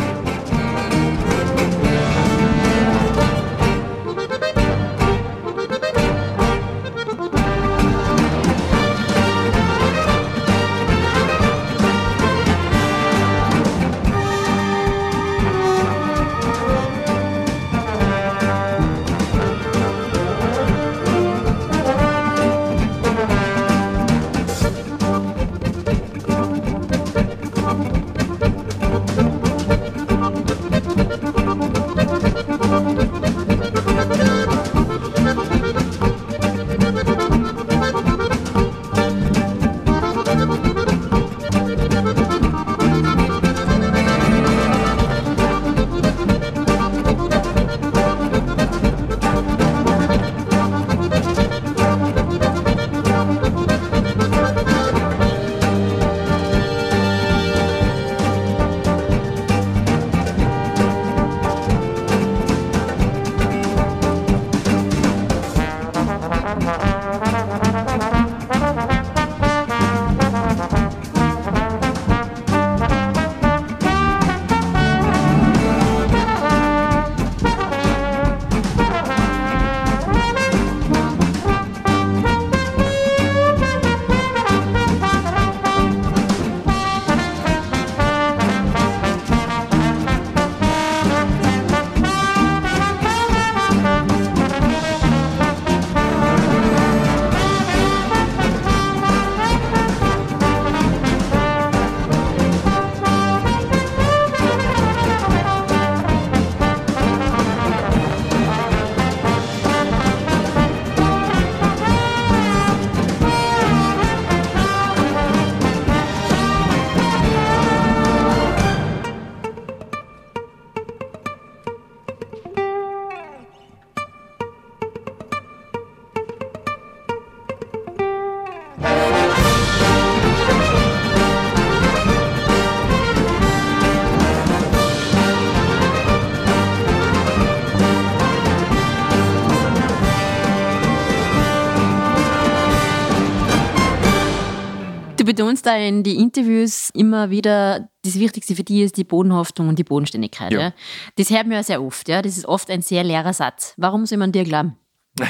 [145.39, 149.79] Betonst da in die Interviews immer wieder, das Wichtigste für dich ist die Bodenhaftung und
[149.79, 150.51] die Bodenständigkeit.
[150.51, 150.59] Ja.
[150.59, 150.73] ja.
[151.15, 152.09] Das hört man ja sehr oft.
[152.09, 152.21] Ja.
[152.21, 153.73] Das ist oft ein sehr leerer Satz.
[153.77, 154.75] Warum soll man dir glauben?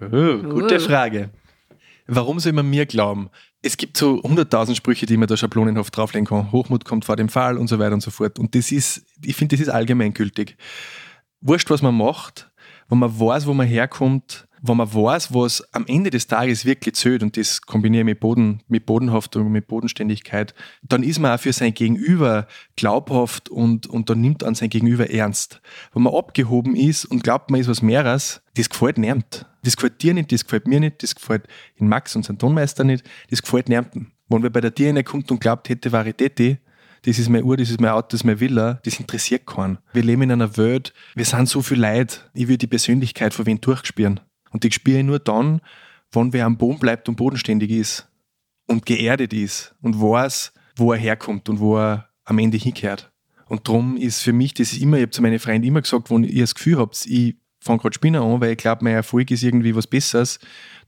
[0.00, 0.80] oh, gute uh.
[0.80, 1.28] Frage.
[2.06, 3.28] Warum soll man mir glauben?
[3.60, 6.50] Es gibt so 100.000 Sprüche, die man da schablonenhaft drauflegen kann.
[6.50, 8.38] Hochmut kommt vor dem Fall und so weiter und so fort.
[8.38, 10.56] Und das ist, ich finde, das ist allgemeingültig.
[11.42, 12.50] Wurscht, was man macht,
[12.88, 16.94] wenn man weiß, wo man herkommt, wenn man weiß, was am Ende des Tages wirklich
[16.94, 21.52] zählt und das kombiniere mit, Boden, mit Bodenhaftung, mit Bodenständigkeit, dann ist man auch für
[21.52, 22.46] sein Gegenüber
[22.76, 25.60] glaubhaft und, und dann nimmt an sein Gegenüber ernst.
[25.92, 29.46] Wenn man abgehoben ist und glaubt, man ist was mehres, das gefällt niemand.
[29.64, 32.84] Das gefällt dir nicht, das gefällt mir nicht, das gefällt in Max und sein Tonmeister
[32.84, 34.12] nicht, das gefällt niemandem.
[34.28, 36.58] Wenn wer bei der Dir kommt und glaubt, hätte Varitäti,
[37.04, 39.78] das ist mein Uhr, das ist mein Auto, das ist mein Villa, das interessiert keinen.
[39.92, 43.46] Wir leben in einer Welt, wir sind so viel Leid, ich will die Persönlichkeit von
[43.46, 44.20] wen durchspüren.
[44.52, 45.60] Und die spüre ich nur dann,
[46.12, 48.08] wenn wer am Boden bleibt und bodenständig ist
[48.66, 53.10] und geerdet ist und weiß, wo er herkommt und wo er am Ende hingehört.
[53.46, 56.24] Und darum ist für mich, das immer, ich habe zu meinen Freunden immer gesagt, wenn
[56.24, 59.42] ihr das Gefühl habt, ich fange gerade Spinner an, weil ich glaube, mein Erfolg ist
[59.42, 60.38] irgendwie was Besseres,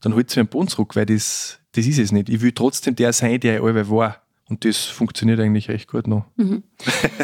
[0.01, 2.29] dann holt mir einen Boden zurück, weil das, das ist es nicht.
[2.29, 4.24] Ich will trotzdem der sein, der ich allweil war.
[4.47, 6.25] Und das funktioniert eigentlich recht gut noch.
[6.35, 6.63] Mhm.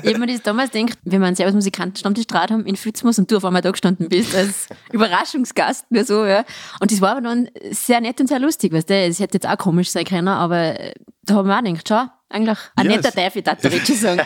[0.03, 3.37] Ich habe mir das damals gedacht, wenn wir einen Servus-Musikanten-Stammtisch haben in Fützmus und du
[3.37, 6.43] auf einmal da gestanden bist als Überraschungsgast nur so, ja.
[6.79, 8.95] Und das war aber dann sehr nett und sehr lustig, weißt du.
[8.95, 10.75] Es hätte jetzt auch komisch sein können, aber
[11.23, 14.21] da haben wir auch gedacht, schau, eigentlich ein ja, netter Teufel, Tatarici sagen.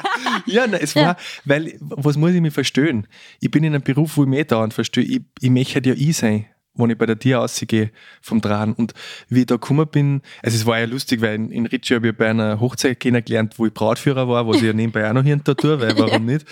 [0.46, 1.16] ja, nein, es war, ja.
[1.44, 3.06] weil, was muss ich mir verstehen?
[3.40, 5.94] Ich bin in einem Beruf, wo ich mich da und verstehe, ich, ich möchte ja
[5.94, 6.46] ich sein.
[6.74, 7.90] Wenn ich bei der Tier ausgehe
[8.22, 8.72] vom Dran.
[8.72, 8.94] Und
[9.28, 12.08] wie ich da gekommen bin, also es war ja lustig, weil in, in Ritchie habe
[12.08, 15.24] ich bei einer Hochzeit kennengelernt, wo ich Brautführer war, was ich ja nebenbei auch noch
[15.24, 16.46] hier tue, weil warum nicht?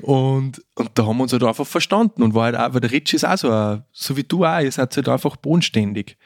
[0.00, 2.92] Und, und da haben wir uns halt einfach verstanden und war halt auch, weil der
[2.92, 6.16] Ritchie ist auch so, ein, so wie du auch, ihr seid halt einfach bodenständig.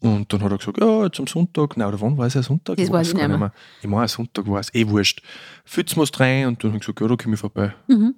[0.00, 2.42] Und dann hat er gesagt, ja, jetzt am Sonntag, nein, oder wann war es ja
[2.42, 2.76] Sonntag?
[2.76, 3.52] Das weiß ich nicht mehr.
[3.80, 5.22] Ich meine, Sonntag war es eh wurscht.
[5.64, 7.74] Fützen wir es rein und dann habe ich gesagt, ja, da komme ich vorbei.
[7.88, 8.14] Mhm.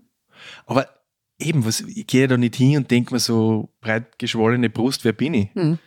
[0.66, 0.88] Aber
[1.38, 5.12] eben, was, ich gehe da nicht hin und denke mir so, breit geschwollene Brust, wer
[5.12, 5.54] bin ich?
[5.54, 5.78] Mhm.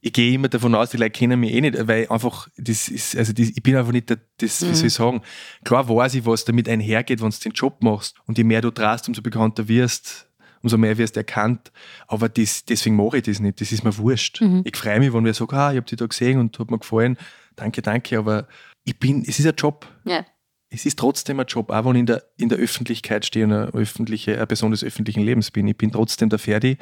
[0.00, 3.16] Ich gehe immer davon aus, die Leute kennen mich eh nicht, weil einfach, das ist,
[3.16, 4.74] also das, ich bin einfach nicht der, das, wie Mhm.
[4.74, 5.22] soll ich sagen,
[5.64, 8.70] klar weiß ich, was damit einhergeht, wenn du den Job machst und je mehr du
[8.70, 10.28] traust, umso bekannter wirst,
[10.62, 11.72] umso mehr wirst du erkannt,
[12.06, 14.42] aber das, deswegen mache ich das nicht, das ist mir wurscht.
[14.42, 14.60] Mhm.
[14.64, 16.78] Ich freue mich, wenn wir sagen, ah, ich habe dich da gesehen und hat mir
[16.78, 17.16] gefallen,
[17.56, 18.46] danke, danke, aber
[18.84, 20.24] ich bin, es ist ein Job, Ja.
[20.74, 23.52] Es ist trotzdem ein Job, auch wenn ich in der, in der Öffentlichkeit stehe und
[23.52, 25.68] eine, öffentliche, eine Person des öffentlichen Lebens bin.
[25.68, 26.78] Ich bin trotzdem der Ferdi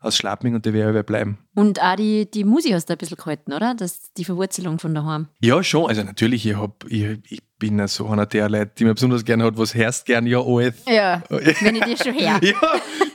[0.00, 1.38] aus Schlappming und der werde aber bleiben.
[1.54, 3.74] Und auch die, die Musik hast du ein bisschen gehalten, oder?
[3.74, 5.28] Das, die Verwurzelung von daheim.
[5.40, 5.88] Ja, schon.
[5.88, 9.24] Also natürlich, ich, hab, ich, ich bin ja so einer der Leute, die mir besonders
[9.24, 10.74] gerne hat, was hörst gern, ja, alles.
[10.86, 12.40] Ja, wenn ich dir schon her.
[12.42, 12.54] Ja,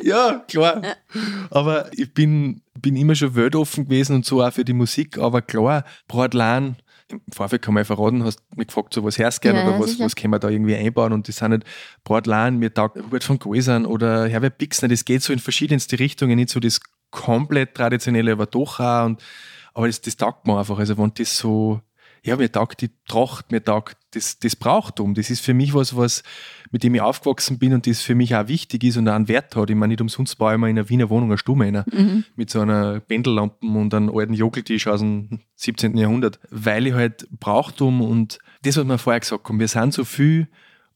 [0.02, 0.82] ja, klar.
[1.52, 5.18] Aber ich bin, bin immer schon weltoffen gewesen und so auch für die Musik.
[5.18, 6.78] Aber klar, Bratlan,
[7.12, 9.80] im Vorfeld kann man ja verraten, hast mich gefragt, so was gern Ja, oder ja,
[9.80, 10.06] was, sicher.
[10.06, 11.64] was können wir da irgendwie einbauen und das sind nicht
[12.04, 16.36] Bratlan, mir taugt Hubert von Gäusern oder Herbert Bixner, das geht so in verschiedenste Richtungen,
[16.36, 19.06] nicht so das komplett traditionelle, aber doch auch.
[19.06, 19.24] Und,
[19.74, 20.80] aber das, das taugt mir einfach.
[20.80, 21.82] Also wenn das so,
[22.28, 25.16] ja, mir taugt die Tracht, mir taugt das, das Brauchtum.
[25.16, 26.24] Das ist für mich was, was,
[26.72, 29.28] mit dem ich aufgewachsen bin und das für mich auch wichtig ist und auch einen
[29.28, 29.70] Wert hat.
[29.70, 32.24] Ich meine, nicht umsonst baue ich mir in einer Wiener Wohnung eine rein, Mhm.
[32.36, 35.98] mit so einer Pendellampe und einem alten Jogeltisch aus dem 17.
[35.98, 40.04] Jahrhundert, weil ich halt Brauchtum und das, was wir vorher gesagt haben, wir sind so
[40.04, 40.48] viel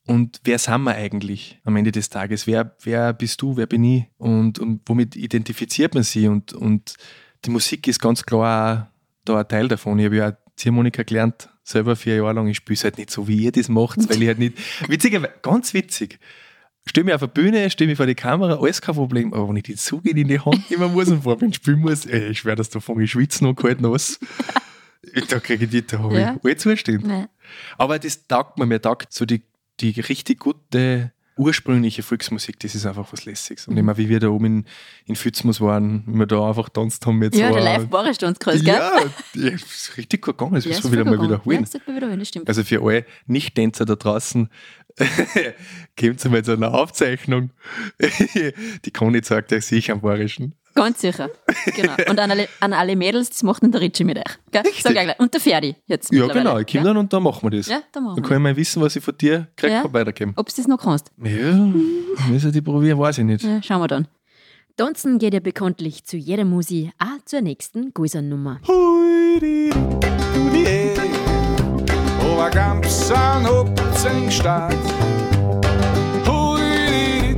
[0.05, 2.47] und wer sind wir eigentlich am Ende des Tages?
[2.47, 4.05] Wer, wer bist du, wer bin ich?
[4.17, 6.27] Und, und womit identifiziert man sie?
[6.27, 6.95] Und, und
[7.45, 8.91] die Musik ist ganz klar auch
[9.25, 9.99] da ein Teil davon.
[9.99, 12.47] Ich habe ja auch Ziehharmonika gelernt, selber vier Jahre lang.
[12.47, 14.57] Ich spiele es halt nicht so, wie ihr das macht, weil ich halt nicht.
[14.87, 16.19] Witzigerweise, ganz witzig.
[16.85, 19.33] Stell mich auf der Bühne, stell mich vor die Kamera, alles kein Problem.
[19.33, 22.05] Aber wenn ich die Züge in die Hand nehmen muss und vor mir spielen muss,
[22.05, 24.19] ey, ich schwöre, dass da fange ich schwitzen und kalt nass.
[25.29, 26.35] Da kriege ich die, da habe Ja.
[26.35, 27.07] ich alle Zustände.
[27.09, 27.29] Ja.
[27.79, 29.41] Aber das taugt mir, mir taugt so die,
[29.79, 33.67] die richtig gute ursprüngliche Volksmusik, das ist einfach was Lässiges.
[33.67, 34.65] Und immer wie wir da oben in,
[35.05, 38.17] in Fützmus waren, wie wir da einfach tanzt haben mit Ja, so der live boris
[38.17, 38.63] gell?
[38.63, 39.01] Ja,
[39.33, 41.65] ja, ist richtig gut gegangen, das Ja, müssen ist wir wieder mal wiederholen.
[41.71, 42.47] Ja, man wiederholen, das stimmt.
[42.47, 44.49] Also für alle Nicht-Tänzer da draußen,
[45.99, 47.51] kommt mal zu einer Aufzeichnung.
[48.85, 50.55] Die Conny zeigt euch sicher am Bayerischen.
[50.73, 51.29] Ganz sicher.
[51.75, 51.93] Genau.
[52.09, 54.23] Und an alle, an alle Mädels, das macht dann der Ritchie mit euch.
[54.51, 54.63] Gell?
[54.81, 55.19] Sag ich gleich.
[55.19, 56.11] Und der Ferdi jetzt.
[56.13, 57.67] Ja, genau, ich komme dann und dann machen wir das.
[57.67, 58.27] Ja, dann machen Dann wir.
[58.29, 59.83] kann ich mal wissen, was ich von dir krieg, Ja.
[59.93, 60.33] weitergeben.
[60.37, 61.71] Ob du das noch kannst, Ja,
[62.29, 63.43] müssen die probieren, weiß ich nicht.
[63.43, 64.07] ja, schauen wir dann.
[64.77, 68.61] Tanzen geht ja bekanntlich zu jeder Musi, auch zur nächsten Guisern-Nummer.
[72.23, 74.73] Over Gamsan upp sin stad
[76.25, 77.35] Hui,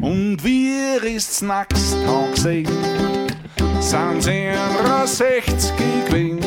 [0.01, 2.67] Und wir ist's nachts Tag sehen
[3.79, 4.23] sind
[5.05, 5.75] 60
[6.07, 6.39] gewesen,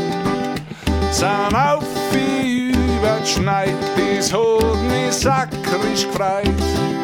[1.10, 6.95] sind auf wie überschneit, das hat mich sakrisch gefreut.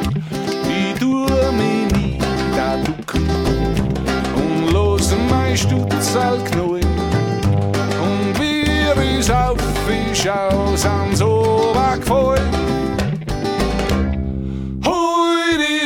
[5.62, 6.82] Stutzel knallen.
[8.02, 10.12] Und wir is auf wie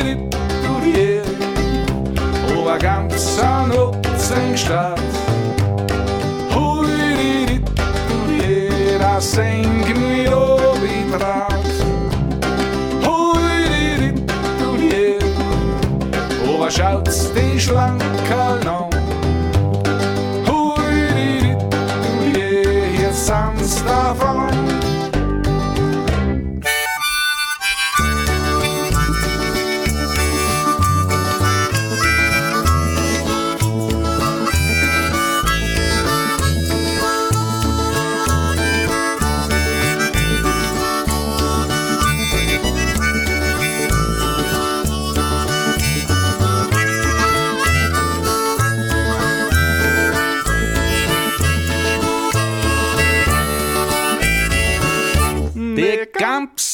[0.02, 0.16] di,
[0.64, 1.20] du, di,
[2.58, 4.98] over ganz an Utzenstadt.
[6.54, 6.86] Hui,
[7.18, 7.58] di, di,
[8.08, 11.70] du, di, das senken wir ob i Draht.
[13.04, 14.22] Hui, di, di,
[14.58, 15.18] du, di,
[16.48, 18.85] over schaut's die Schlankerl an.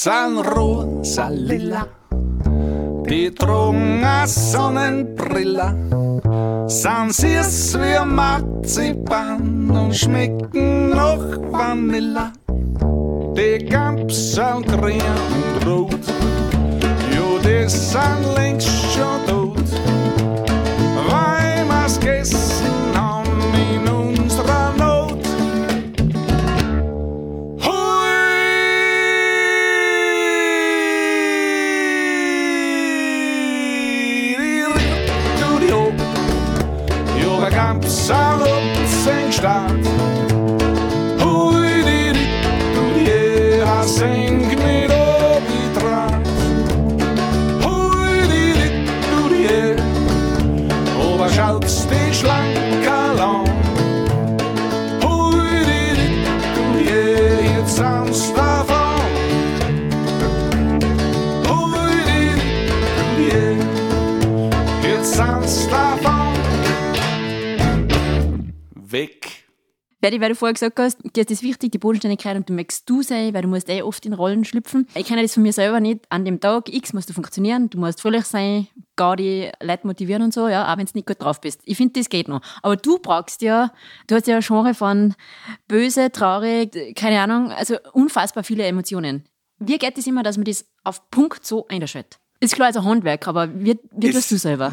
[0.05, 1.31] Gamsan rosa
[3.07, 5.77] Die eine Sonnenbrille,
[6.67, 12.33] sind süß wie Marzipan und schmecken nach Vanille.
[13.37, 15.01] Die Kampsel grün
[15.37, 16.05] und rot,
[17.15, 19.42] jo, die sind längst schon tot,
[70.03, 72.91] Ferdi, weil du vorher gesagt hast, dir ist das wichtig, die Bodenständigkeit und du möchtest
[72.91, 74.89] du sein, weil du musst eh oft in Rollen schlüpfen.
[74.97, 76.01] Ich kenne das von mir selber nicht.
[76.09, 80.23] An dem Tag X musst du funktionieren, du musst fröhlich sein, gar die Leute motivieren
[80.23, 81.61] und so, ja, auch wenn du nicht gut drauf bist.
[81.67, 82.41] Ich finde, das geht noch.
[82.63, 83.73] Aber du brauchst ja,
[84.09, 85.15] du hast ja ein Genre von
[85.69, 89.23] böse, traurig, keine Ahnung, also unfassbar viele Emotionen.
[89.61, 92.19] Wie geht es das immer, dass man das auf Punkt so einstellt?
[92.41, 94.73] Ist klar, also Handwerk, aber wie, wie Es- tust du selber?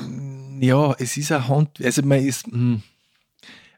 [0.60, 2.82] Ja, es ist ein Hand, also man ist, hm.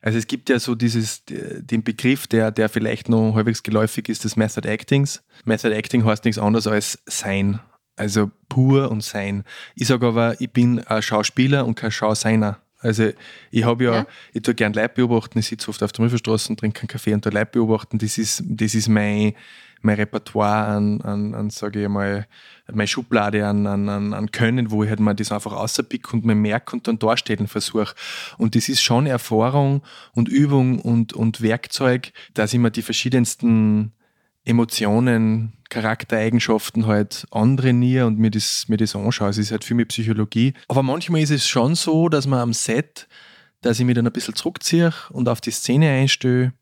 [0.02, 4.24] Also es gibt ja so dieses, den Begriff, der, der vielleicht noch halbwegs geläufig ist,
[4.24, 5.24] des Method Actings.
[5.46, 7.60] Method Acting heißt nichts anderes als Sein.
[7.96, 9.44] Also pur und Sein.
[9.76, 12.60] Ich sage aber, ich bin ein Schauspieler und kein Schauseiner.
[12.80, 13.12] Also
[13.52, 14.08] ich habe ja, Ja.
[14.34, 17.24] ich tue gern Leute beobachten, ich sitze oft auf der Müffelstraße, trinke einen Kaffee und
[17.24, 18.00] tue Leute beobachten.
[18.00, 19.34] Das ist, das ist mein,
[19.84, 22.28] mein Repertoire an, an, an sage ich mal,
[22.72, 26.36] meine Schublade an, an, an, Können, wo ich halt mal das einfach rauspicke und mir
[26.36, 27.94] merke und dann darstellen versuche.
[28.38, 29.82] Und das ist schon Erfahrung
[30.14, 33.94] und Übung und, und Werkzeug, dass ich mir die verschiedensten
[34.44, 39.30] Emotionen, Charaktereigenschaften halt antrainiere und mir das, mir das anschaue.
[39.30, 40.54] Es ist halt viel mit Psychologie.
[40.68, 43.08] Aber manchmal ist es schon so, dass man am Set,
[43.62, 46.54] dass ich mich dann ein bisschen zurückziehe und auf die Szene einstelle.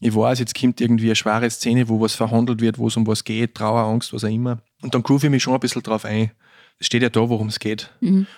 [0.00, 3.06] Ich weiß, jetzt kommt irgendwie eine schwere Szene, wo was verhandelt wird, wo es um
[3.06, 4.62] was geht, Trauer, Angst, was auch immer.
[4.82, 6.30] Und dann groove ich mich schon ein bisschen drauf ein.
[6.78, 7.90] Es steht ja da, worum es geht.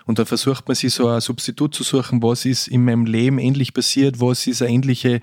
[0.04, 3.38] Und dann versucht man sich so ein Substitut zu suchen, was ist in meinem Leben
[3.38, 5.20] ähnlich passiert, was ist eine ähnliche,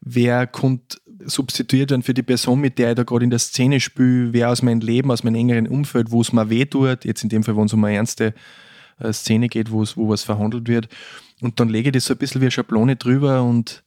[0.00, 3.80] wer kommt substituiert werden für die Person, mit der ich da gerade in der Szene
[3.80, 7.22] spiele, wer aus meinem Leben, aus meinem engeren Umfeld, wo es mir weh tut, jetzt
[7.22, 8.34] in dem Fall, wenn es um eine ernste
[8.98, 10.88] äh, Szene geht, wo es, wo was verhandelt wird.
[11.40, 13.83] Und dann lege ich das so ein bisschen wie eine Schablone drüber und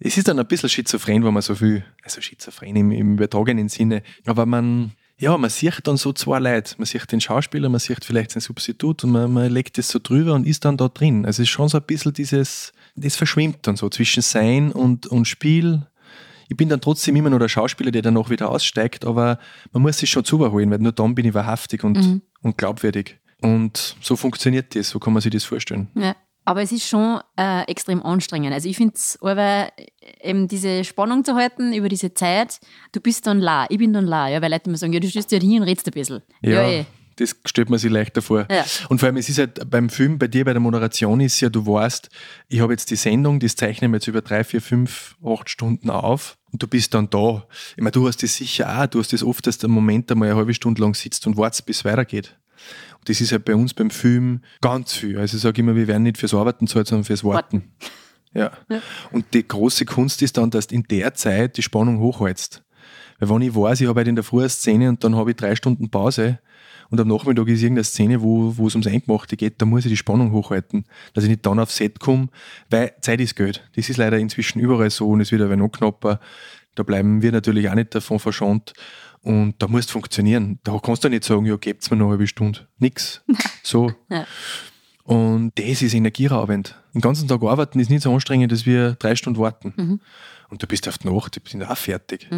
[0.00, 3.68] es ist dann ein bisschen schizophren, wenn man so viel, also schizophren im, im übertragenen
[3.68, 6.76] Sinne, aber man, ja, man sieht dann so zwei Leute.
[6.78, 9.98] Man sieht den Schauspieler, man sieht vielleicht sein Substitut und man, man legt das so
[10.00, 11.26] drüber und ist dann da drin.
[11.26, 15.08] Also es ist schon so ein bisschen dieses, das verschwimmt dann so zwischen Sein und,
[15.08, 15.86] und Spiel.
[16.48, 19.38] Ich bin dann trotzdem immer noch der Schauspieler, der dann noch wieder aussteigt, aber
[19.72, 23.18] man muss sich schon zuholen, weil nur dann bin ich wahrhaftig und, und glaubwürdig.
[23.42, 25.88] Und so funktioniert das, so kann man sich das vorstellen.
[25.94, 26.16] Ja.
[26.48, 28.54] Aber es ist schon äh, extrem anstrengend.
[28.54, 29.68] Also ich finde es aber
[30.22, 32.58] eben diese Spannung zu halten über diese Zeit,
[32.92, 35.10] du bist dann la, ich bin dann la, ja, weil Leute immer sagen, ja, du
[35.10, 36.22] stehst ja hin und redest ein bisschen.
[36.40, 36.86] Ja, eh.
[37.16, 38.46] das stellt man sich leichter vor.
[38.50, 38.64] Ja.
[38.88, 41.50] Und vor allem, es ist halt beim Film, bei dir, bei der Moderation ist ja,
[41.50, 42.08] du weißt,
[42.48, 45.90] ich habe jetzt die Sendung, das zeichnen wir jetzt über drei, vier, fünf, acht Stunden
[45.90, 47.46] auf und du bist dann da.
[47.72, 50.30] Ich meine, du hast das sicher auch, du hast das oft, dass der Moment einmal
[50.30, 52.38] eine halbe Stunde lang sitzt und wartest, bis es weitergeht.
[52.98, 55.18] Und das ist halt bei uns beim Film ganz viel.
[55.18, 57.72] Also ich sage immer, wir werden nicht fürs Arbeiten zahlt, sondern fürs Warten.
[58.34, 58.52] Ja.
[59.10, 62.62] Und die große Kunst ist dann, dass du in der Zeit die Spannung hochhältst.
[63.18, 65.30] Weil wenn ich weiß, ich habe halt in der Früh eine Szene und dann habe
[65.30, 66.38] ich drei Stunden Pause
[66.90, 69.90] und am Nachmittag ist irgendeine Szene, wo, wo es ums Eingemachte geht, da muss ich
[69.90, 72.28] die Spannung hochhalten, dass ich nicht dann aufs Set komme,
[72.70, 73.68] weil Zeit ist Geld.
[73.74, 76.20] Das ist leider inzwischen überall so und es wird aber noch knapper.
[76.74, 78.72] Da bleiben wir natürlich auch nicht davon verschont.
[79.22, 80.58] Und da muss es funktionieren.
[80.64, 82.68] Da kannst du nicht sagen, ja, gebt's mir noch eine halbe Stunde.
[82.78, 83.22] Nix.
[83.62, 83.92] So.
[84.08, 84.26] Ja.
[85.04, 86.74] Und das ist energieraubend.
[86.94, 90.00] Den ganzen Tag arbeiten ist nicht so anstrengend, als wir drei Stunden warten.
[90.48, 92.28] Und du bist auf die Nacht, die sind auch fertig.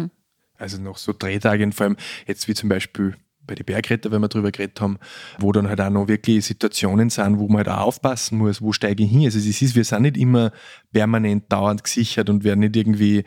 [0.57, 1.97] Also nach so Drehtagen, vor allem
[2.27, 3.15] jetzt wie zum Beispiel
[3.47, 4.99] bei den Bergretter, wenn wir drüber geredet haben,
[5.39, 8.71] wo dann halt auch noch wirklich Situationen sind, wo man halt auch aufpassen muss, wo
[8.71, 9.25] steige ich hin.
[9.25, 10.51] Also es ist, wir sind nicht immer
[10.93, 13.23] permanent dauernd gesichert und werden nicht irgendwie,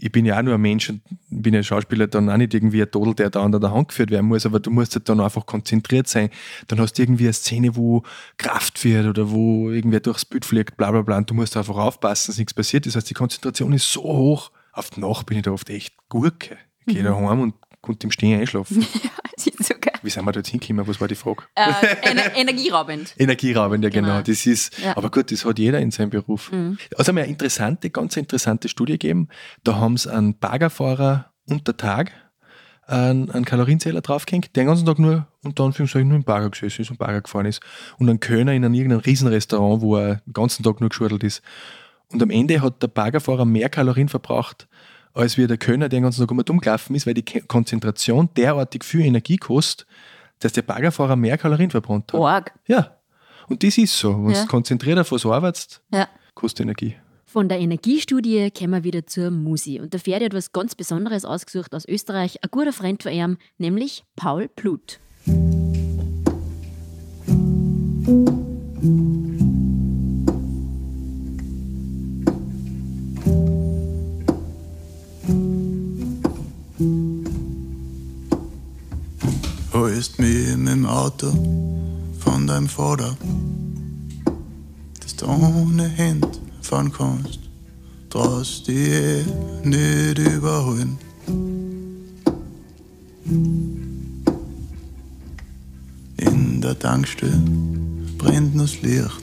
[0.00, 2.82] ich bin ja auch nur ein Mensch und bin ja Schauspieler, dann auch nicht irgendwie
[2.82, 5.20] ein Todel, der da an der Hand geführt werden muss, aber du musst halt dann
[5.20, 6.30] einfach konzentriert sein.
[6.68, 8.02] Dann hast du irgendwie eine Szene, wo
[8.36, 11.76] Kraft wird oder wo irgendwer durchs Bild fliegt, bla bla bla, und du musst einfach
[11.76, 12.86] aufpassen, dass nichts passiert.
[12.86, 14.50] Das heißt, die Konzentration ist so hoch.
[14.72, 16.56] Auf die Nacht bin ich da oft echt Gurke.
[16.86, 18.86] Ich gehe da heim und konnte im Stehen einschlafen.
[19.36, 19.74] Ist so.
[20.08, 20.88] Wie sind wir da jetzt hingekommen?
[20.88, 21.42] Was war die Frage?
[21.54, 21.70] Äh,
[22.10, 23.14] ener energieraubend.
[23.18, 24.08] Energieraubend, ja genau.
[24.08, 24.22] Genau.
[24.22, 24.96] Das ist, Ja.
[24.96, 26.50] aber gut, das hat jeder in seinem Beruf.
[26.50, 26.78] Mhm.
[26.96, 29.28] Also haben wir eine interessante, ganz interessante Studie gegeben.
[29.64, 32.12] Da haben sie einen Baggerfahrer unter Tag
[32.86, 36.80] einen, einen Kalorienzähler draufgehängt, der den ganzen Tag nur, unter Anführungszeichen, nur im Bagger gesessen
[36.80, 37.60] ist und Bagger gefahren ist.
[37.98, 41.42] Und einen Kölner in einem irgendeinem Riesenrestaurant, wo er den ganzen Tag nur geschurdelt ist.
[42.10, 44.68] Und am Ende hat der Baggerfahrer mehr Kalorien verbraucht,
[45.14, 48.28] als wie der Kölner, der den ganzen Tag um dumm gelaufen ist, weil die Konzentration
[48.36, 49.86] derartig viel Energie kostet,
[50.40, 52.20] dass der Baggerfahrer mehr Kalorien verbrannt hat.
[52.20, 52.52] Org.
[52.66, 52.96] Ja.
[53.48, 54.10] Und das ist so.
[54.24, 54.42] Wenn Ja.
[54.42, 56.08] du konzentriert auf was arbeitest, Ja.
[56.34, 56.96] kostet Energie.
[57.26, 59.80] Von der Energiestudie kommen wir wieder zur Musi.
[59.80, 62.42] Und der Ferdi hat was ganz Besonderes ausgesucht aus Österreich.
[62.42, 64.98] Ein guter Freund von ihm, nämlich Paul Plut.
[79.72, 81.26] Holst mich mit dem Auto
[82.20, 83.16] von deinem Vater,
[85.00, 86.28] dass du ohne Hände
[86.62, 87.40] fahren kannst,
[88.10, 89.26] traust dich
[89.64, 90.96] nicht überholen.
[96.16, 97.42] In der Tankstelle
[98.18, 99.22] brennt nur das Licht.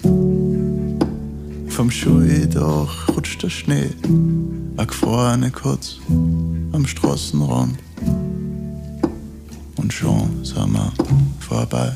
[1.69, 3.91] Vom Schuldach rutscht der Schnee,
[4.75, 5.99] eine gefrorene Katz
[6.75, 7.77] am Straßenrand
[9.77, 10.91] und schon sind wir
[11.39, 11.95] vorbei.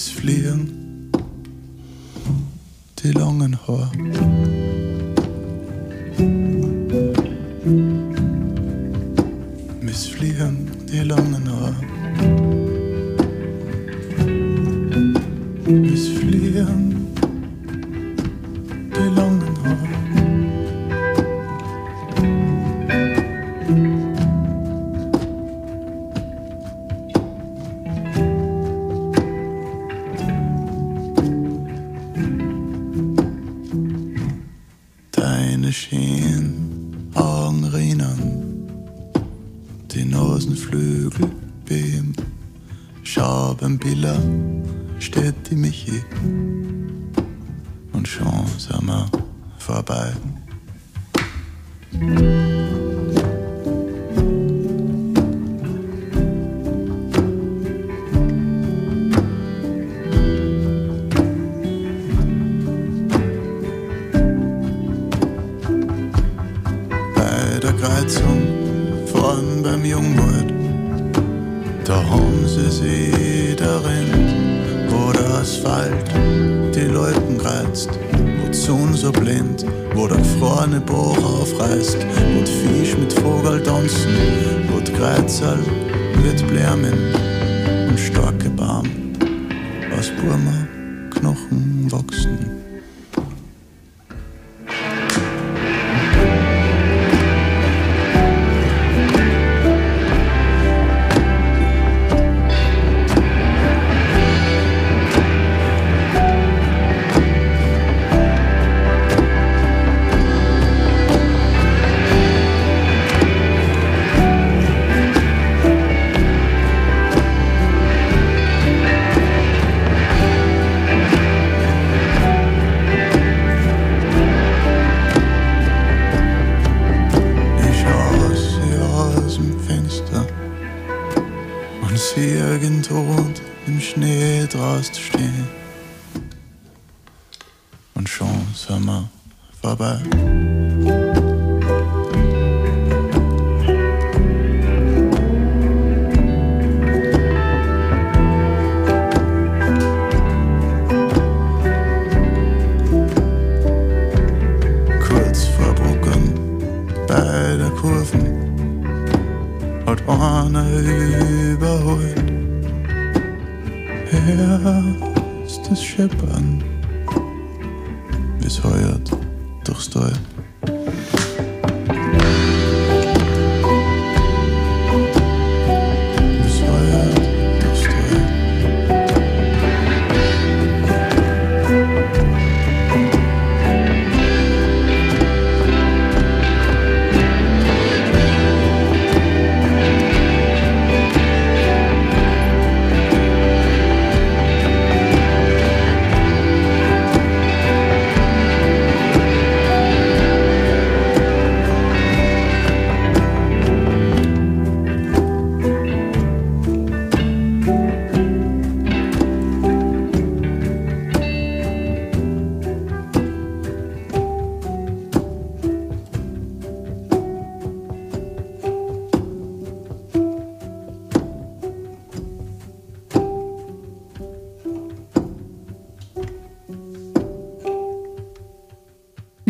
[0.00, 0.08] Bis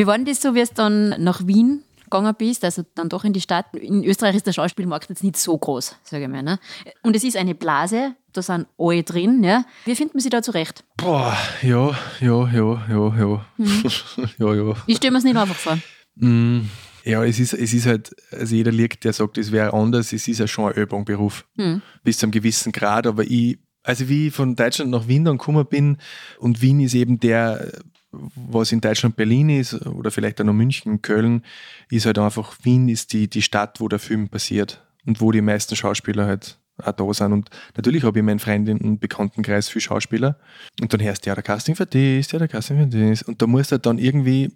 [0.00, 3.22] Wie war denn das so, wie es dann nach Wien gegangen bist, also dann doch
[3.24, 3.66] in die Stadt?
[3.74, 6.42] In Österreich ist der Schauspielmarkt jetzt nicht so groß, sage ich mal.
[6.42, 6.58] Ne?
[7.02, 9.44] Und es ist eine Blase, da sind alle drin.
[9.44, 9.66] Ja?
[9.84, 10.84] Wie findet man sich da zurecht?
[10.96, 13.46] Boah, ja, ja, ja, ja, ja.
[14.38, 14.74] ja, ja.
[14.86, 15.78] Ich stelle mir es nicht einfach vor.
[16.14, 16.60] Mm,
[17.04, 20.26] Ja, es ist, es ist halt, also jeder liegt, der sagt, es wäre anders, es
[20.26, 21.44] ist ja schon ein Übungberuf.
[21.58, 21.82] Hm.
[22.04, 25.36] Bis zu einem gewissen Grad, aber ich, also wie ich von Deutschland nach Wien dann
[25.36, 25.98] gekommen bin
[26.38, 27.70] und Wien ist eben der,
[28.12, 31.42] was in Deutschland Berlin ist oder vielleicht auch noch München, Köln,
[31.90, 35.40] ist halt einfach, Wien ist die, die Stadt, wo der Film passiert und wo die
[35.40, 37.32] meisten Schauspieler halt auch da sind.
[37.32, 40.38] Und natürlich habe ich in meinem Freundin- und Bekanntenkreis viele Schauspieler.
[40.80, 43.22] Und dann hörst du, ja, der Casting für das, ja, der Casting für das.
[43.22, 44.52] Und da muss halt dann irgendwie,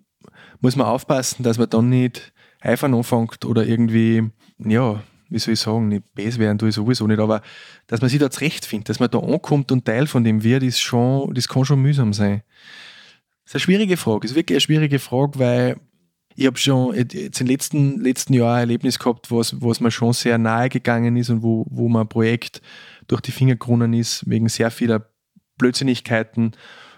[0.60, 5.60] muss man aufpassen, dass man dann nicht eifern anfängt oder irgendwie, ja, wie soll ich
[5.60, 7.42] sagen, nicht bes werden tue ich sowieso nicht, aber
[7.86, 10.80] dass man sich da zurechtfindet, dass man da ankommt und Teil von dem wird, ist
[10.80, 12.42] schon, das kann schon mühsam sein.
[13.44, 15.76] Das ist eine schwierige Frage, das ist wirklich eine schwierige Frage, weil
[16.36, 20.12] ich habe schon jetzt im letzten, letzten Jahr ein Erlebnis gehabt, was, was mir schon
[20.12, 22.60] sehr nahe gegangen ist und wo, wo mein Projekt
[23.06, 25.06] durch die Finger gerunnen ist, wegen sehr vieler
[25.58, 26.52] Blödsinnigkeiten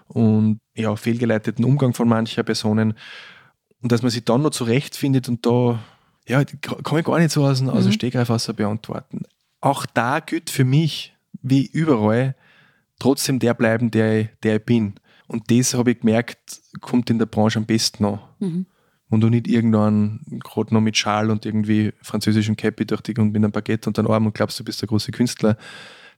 [0.07, 2.93] und ja, fehlgeleiteten Umgang von mancher Personen.
[3.81, 5.79] Und dass man sich dann noch zurechtfindet und da,
[6.27, 7.93] ja, kann ich gar nicht so aus, dem- aus dem Mhm.
[7.93, 9.23] Stegreif beantworten.
[9.61, 12.35] Auch da gilt für mich, wie überall,
[12.99, 14.95] trotzdem der bleiben, der, der ich bin.
[15.27, 18.19] Und das habe ich gemerkt, kommt in der Branche am besten an.
[18.39, 18.65] Mhm.
[19.09, 23.31] Und du nicht irgendwann gerade noch mit Schal und irgendwie französischen Cappy durch die und
[23.31, 25.57] mit einem Baguette und dann Arm und glaubst, du bist der große Künstler.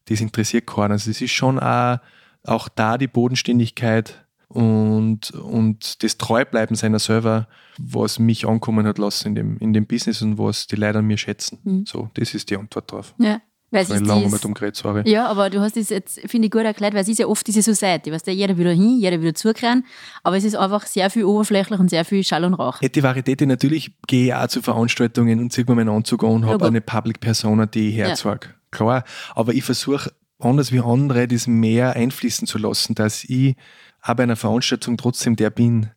[0.05, 0.93] Das interessiert keinen.
[0.93, 1.99] Also es ist schon auch,
[2.43, 7.47] auch da die Bodenständigkeit und, und das Treubleiben seiner selber,
[7.77, 11.05] was mich ankommen hat lassen in dem, in dem Business und was die Leute an
[11.05, 11.59] mir schätzen.
[11.63, 11.85] Mhm.
[11.85, 13.13] So, das ist die Antwort drauf.
[13.19, 13.39] Ja.
[13.71, 15.03] Weil Ich lange dies- mal dumm geredet, sorry.
[15.07, 17.45] Ja, aber du hast es jetzt, finde ich, gut erklärt, weil es ist ja oft
[17.45, 19.85] diese Society, weißt du, jeder wieder hin, jeder wieder zukriegen,
[20.23, 22.81] aber es ist einfach sehr viel oberflächlich und sehr viel Schall und Rauch.
[22.81, 26.49] Ettivaritäte, natürlich gehe ich auch zu Veranstaltungen und ziehe mir meinen Anzug an und Ja,
[26.49, 28.07] habe eine Public Persona, die ich Ja.
[28.07, 28.49] herzeige.
[28.71, 29.03] Klar,
[29.35, 33.55] aber ich versuche anders wie andere das mehr einfließen zu lassen, dass ich
[34.01, 35.91] auch bei einer Veranstaltung trotzdem der bin,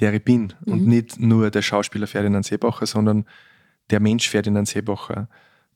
[0.00, 0.88] der ich bin und Mhm.
[0.88, 3.24] nicht nur der Schauspieler Ferdinand Seebacher, sondern
[3.90, 5.28] der Mensch Ferdinand Seebacher.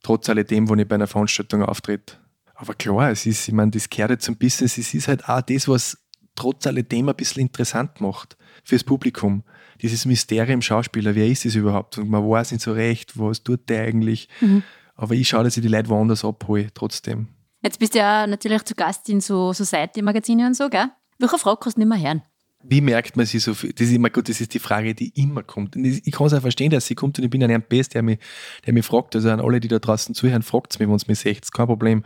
[0.02, 2.14] Trotz alledem, wo ich bei einer Veranstaltung auftrete.
[2.54, 5.42] Aber klar, es ist, ich meine, das gehört jetzt zum Business, es ist halt auch
[5.42, 5.98] das, was
[6.34, 9.44] trotz alledem ein bisschen interessant macht fürs Publikum.
[9.80, 11.98] Dieses Mysterium Schauspieler, wer ist es überhaupt?
[11.98, 14.28] Und man weiß nicht so recht, was tut der eigentlich.
[14.40, 14.62] Mhm.
[14.96, 17.28] Aber ich schaue, dass ich die Leute woanders abhole, trotzdem.
[17.62, 20.90] Jetzt bist du ja natürlich zu Gast in so Society-Magazine und so, gell?
[21.18, 22.22] Welche Frage kannst du nicht mehr hören?
[22.62, 23.72] Wie merkt man sich so viel?
[23.72, 25.76] Das ist immer gut, das ist die Frage, die immer kommt.
[25.76, 28.02] Und ich kann es auch verstehen, dass sie kommt und ich bin ein Best, der
[28.02, 28.18] mich,
[28.66, 29.14] der mich fragt.
[29.14, 31.66] Also an alle, die da draußen zuhören, fragt es mich, wenn es mich seht, kein
[31.66, 32.04] Problem.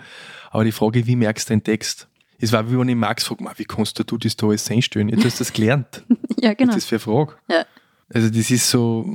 [0.50, 2.08] Aber die Frage, wie merkst du den Text?
[2.38, 5.08] Es war wie wenn ich Max frage, wie kannst du das da alles einstellen?
[5.08, 6.04] Ja, du hast das gelernt.
[6.40, 6.70] ja, genau.
[6.74, 7.38] Was ist das für eine Frage?
[7.48, 7.64] Ja.
[8.12, 9.06] Also das ist so,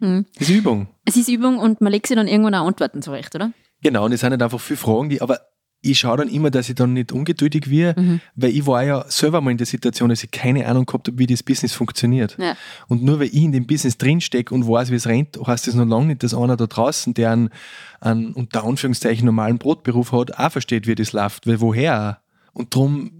[0.00, 0.26] Mhm.
[0.38, 0.88] das ist Übung.
[1.06, 3.52] Es ist Übung und man legt sich dann irgendwann auch Antworten zurecht, oder?
[3.82, 5.40] Genau, und es sind halt einfach viele Fragen, die, aber
[5.84, 8.20] ich schaue dann immer, dass ich dann nicht ungeduldig werde, Mhm.
[8.34, 11.18] weil ich war ja selber mal in der Situation, dass ich keine Ahnung gehabt habe,
[11.18, 12.36] wie das Business funktioniert.
[12.38, 12.56] Ja.
[12.88, 15.74] Und nur weil ich in dem Business drinstecke und weiß, wie es rennt, heißt das
[15.74, 17.50] noch lange nicht, dass einer da draußen, der einen,
[18.00, 21.46] einen unter Anführungszeichen normalen Brotberuf hat, auch versteht, wie das läuft.
[21.46, 22.18] Weil woher?
[22.52, 23.10] Und darum,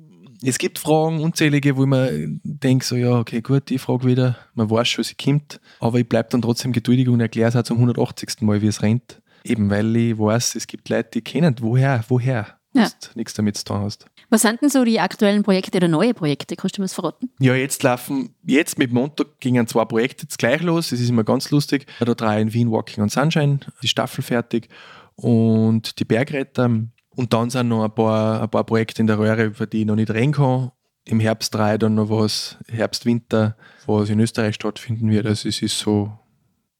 [0.42, 2.10] es gibt Fragen, unzählige, wo ich mir
[2.42, 6.08] denke, so, ja, okay, gut, die Frage wieder, man weiß schon, sie kommt, aber ich
[6.08, 8.42] bleibe dann trotzdem geduldig und erkläre es auch zum 180.
[8.42, 9.20] Mal, wie es rennt.
[9.46, 12.88] Eben weil ich weiß, es gibt Leute, die kennen, woher, woher, Ja.
[13.14, 14.06] nichts damit zu tun hast.
[14.30, 16.56] Was sind denn so die aktuellen Projekte oder neue Projekte?
[16.56, 17.30] Kannst du mir was verraten?
[17.38, 20.90] Ja, jetzt laufen, jetzt mit Montag gingen zwei Projekte jetzt gleich los.
[20.90, 21.86] Das ist immer ganz lustig.
[22.00, 24.68] Da drei in Wien Walking on Sunshine, die Staffel fertig
[25.14, 26.68] und die Bergretter.
[27.16, 29.86] Und dann sind noch ein paar, ein paar Projekte in der Röhre, über die ich
[29.86, 30.72] noch nicht reden kann.
[31.04, 33.56] Im Herbst drei dann noch was, Herbst, Winter,
[33.86, 35.26] was in Österreich stattfinden wird.
[35.26, 36.18] Also es ist so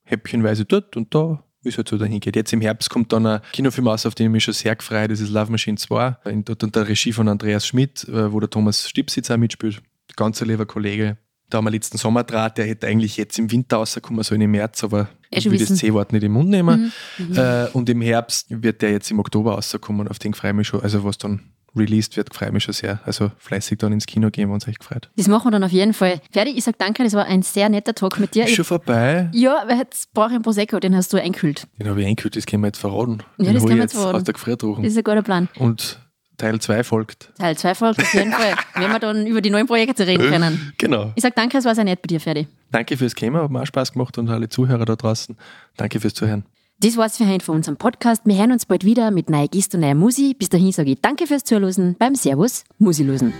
[0.03, 2.37] häppchenweise dort und da, wie es halt so dahin geht.
[2.37, 5.11] Jetzt im Herbst kommt dann ein Kinofilm aus, auf den ich mich schon sehr gefreut
[5.11, 8.41] Das ist Love Machine 2, in, dort unter der Regie von Andreas Schmidt, äh, wo
[8.41, 9.83] der Thomas Stipsitz auch mitspielt.
[10.17, 11.17] Ganz ein lieber Kollege.
[11.51, 14.51] Da haben wir letzten Sommer draht, der hätte eigentlich jetzt im Winter rauskommen sollen, im
[14.51, 15.77] März, aber ich will das.
[15.77, 16.93] C-Wort nicht im Mund nehmen.
[17.19, 17.37] Mhm.
[17.37, 20.69] Äh, und im Herbst wird der jetzt im Oktober rauskommen, auf den freue ich mich
[20.69, 20.81] schon.
[20.83, 21.41] Also was dann
[21.77, 23.01] released wird, freue ich mich schon sehr.
[23.05, 25.11] Also fleißig dann ins Kino gehen, wenn es euch gefreut.
[25.16, 26.20] Das machen wir dann auf jeden Fall.
[26.33, 28.45] Fertig, ich sag danke, das war ein sehr netter Talk mit dir.
[28.45, 29.29] Ist schon vorbei.
[29.33, 31.66] Ja, weil jetzt brauche ich einen Prosecco, den hast du einkühlt.
[31.79, 33.18] Den habe ich eingekühlt, das können wir jetzt verraten.
[33.39, 34.16] Ja, den das können wir jetzt verraten.
[34.16, 34.77] aus der Gefriertruhe.
[34.83, 35.49] Das ist ein guter Plan.
[35.59, 35.99] Und
[36.37, 37.31] Teil 2 folgt.
[37.39, 40.72] Teil 2 folgt auf jeden Fall, wenn wir dann über die neuen Projekte reden können.
[40.79, 41.12] Genau.
[41.14, 42.49] Ich sag danke, es war sehr nett bei dir, Ferdi.
[42.72, 45.37] Danke fürs Thema, hat mir auch Spaß gemacht und alle Zuhörer da draußen.
[45.77, 46.45] Danke fürs Zuhören.
[46.85, 48.26] Das war's für heute von unserem Podcast.
[48.26, 50.35] Wir hören uns bald wieder mit neuer Gist und neuer Musi.
[50.39, 53.32] Bis dahin sage ich danke fürs Zuhören beim Servus Musilosen.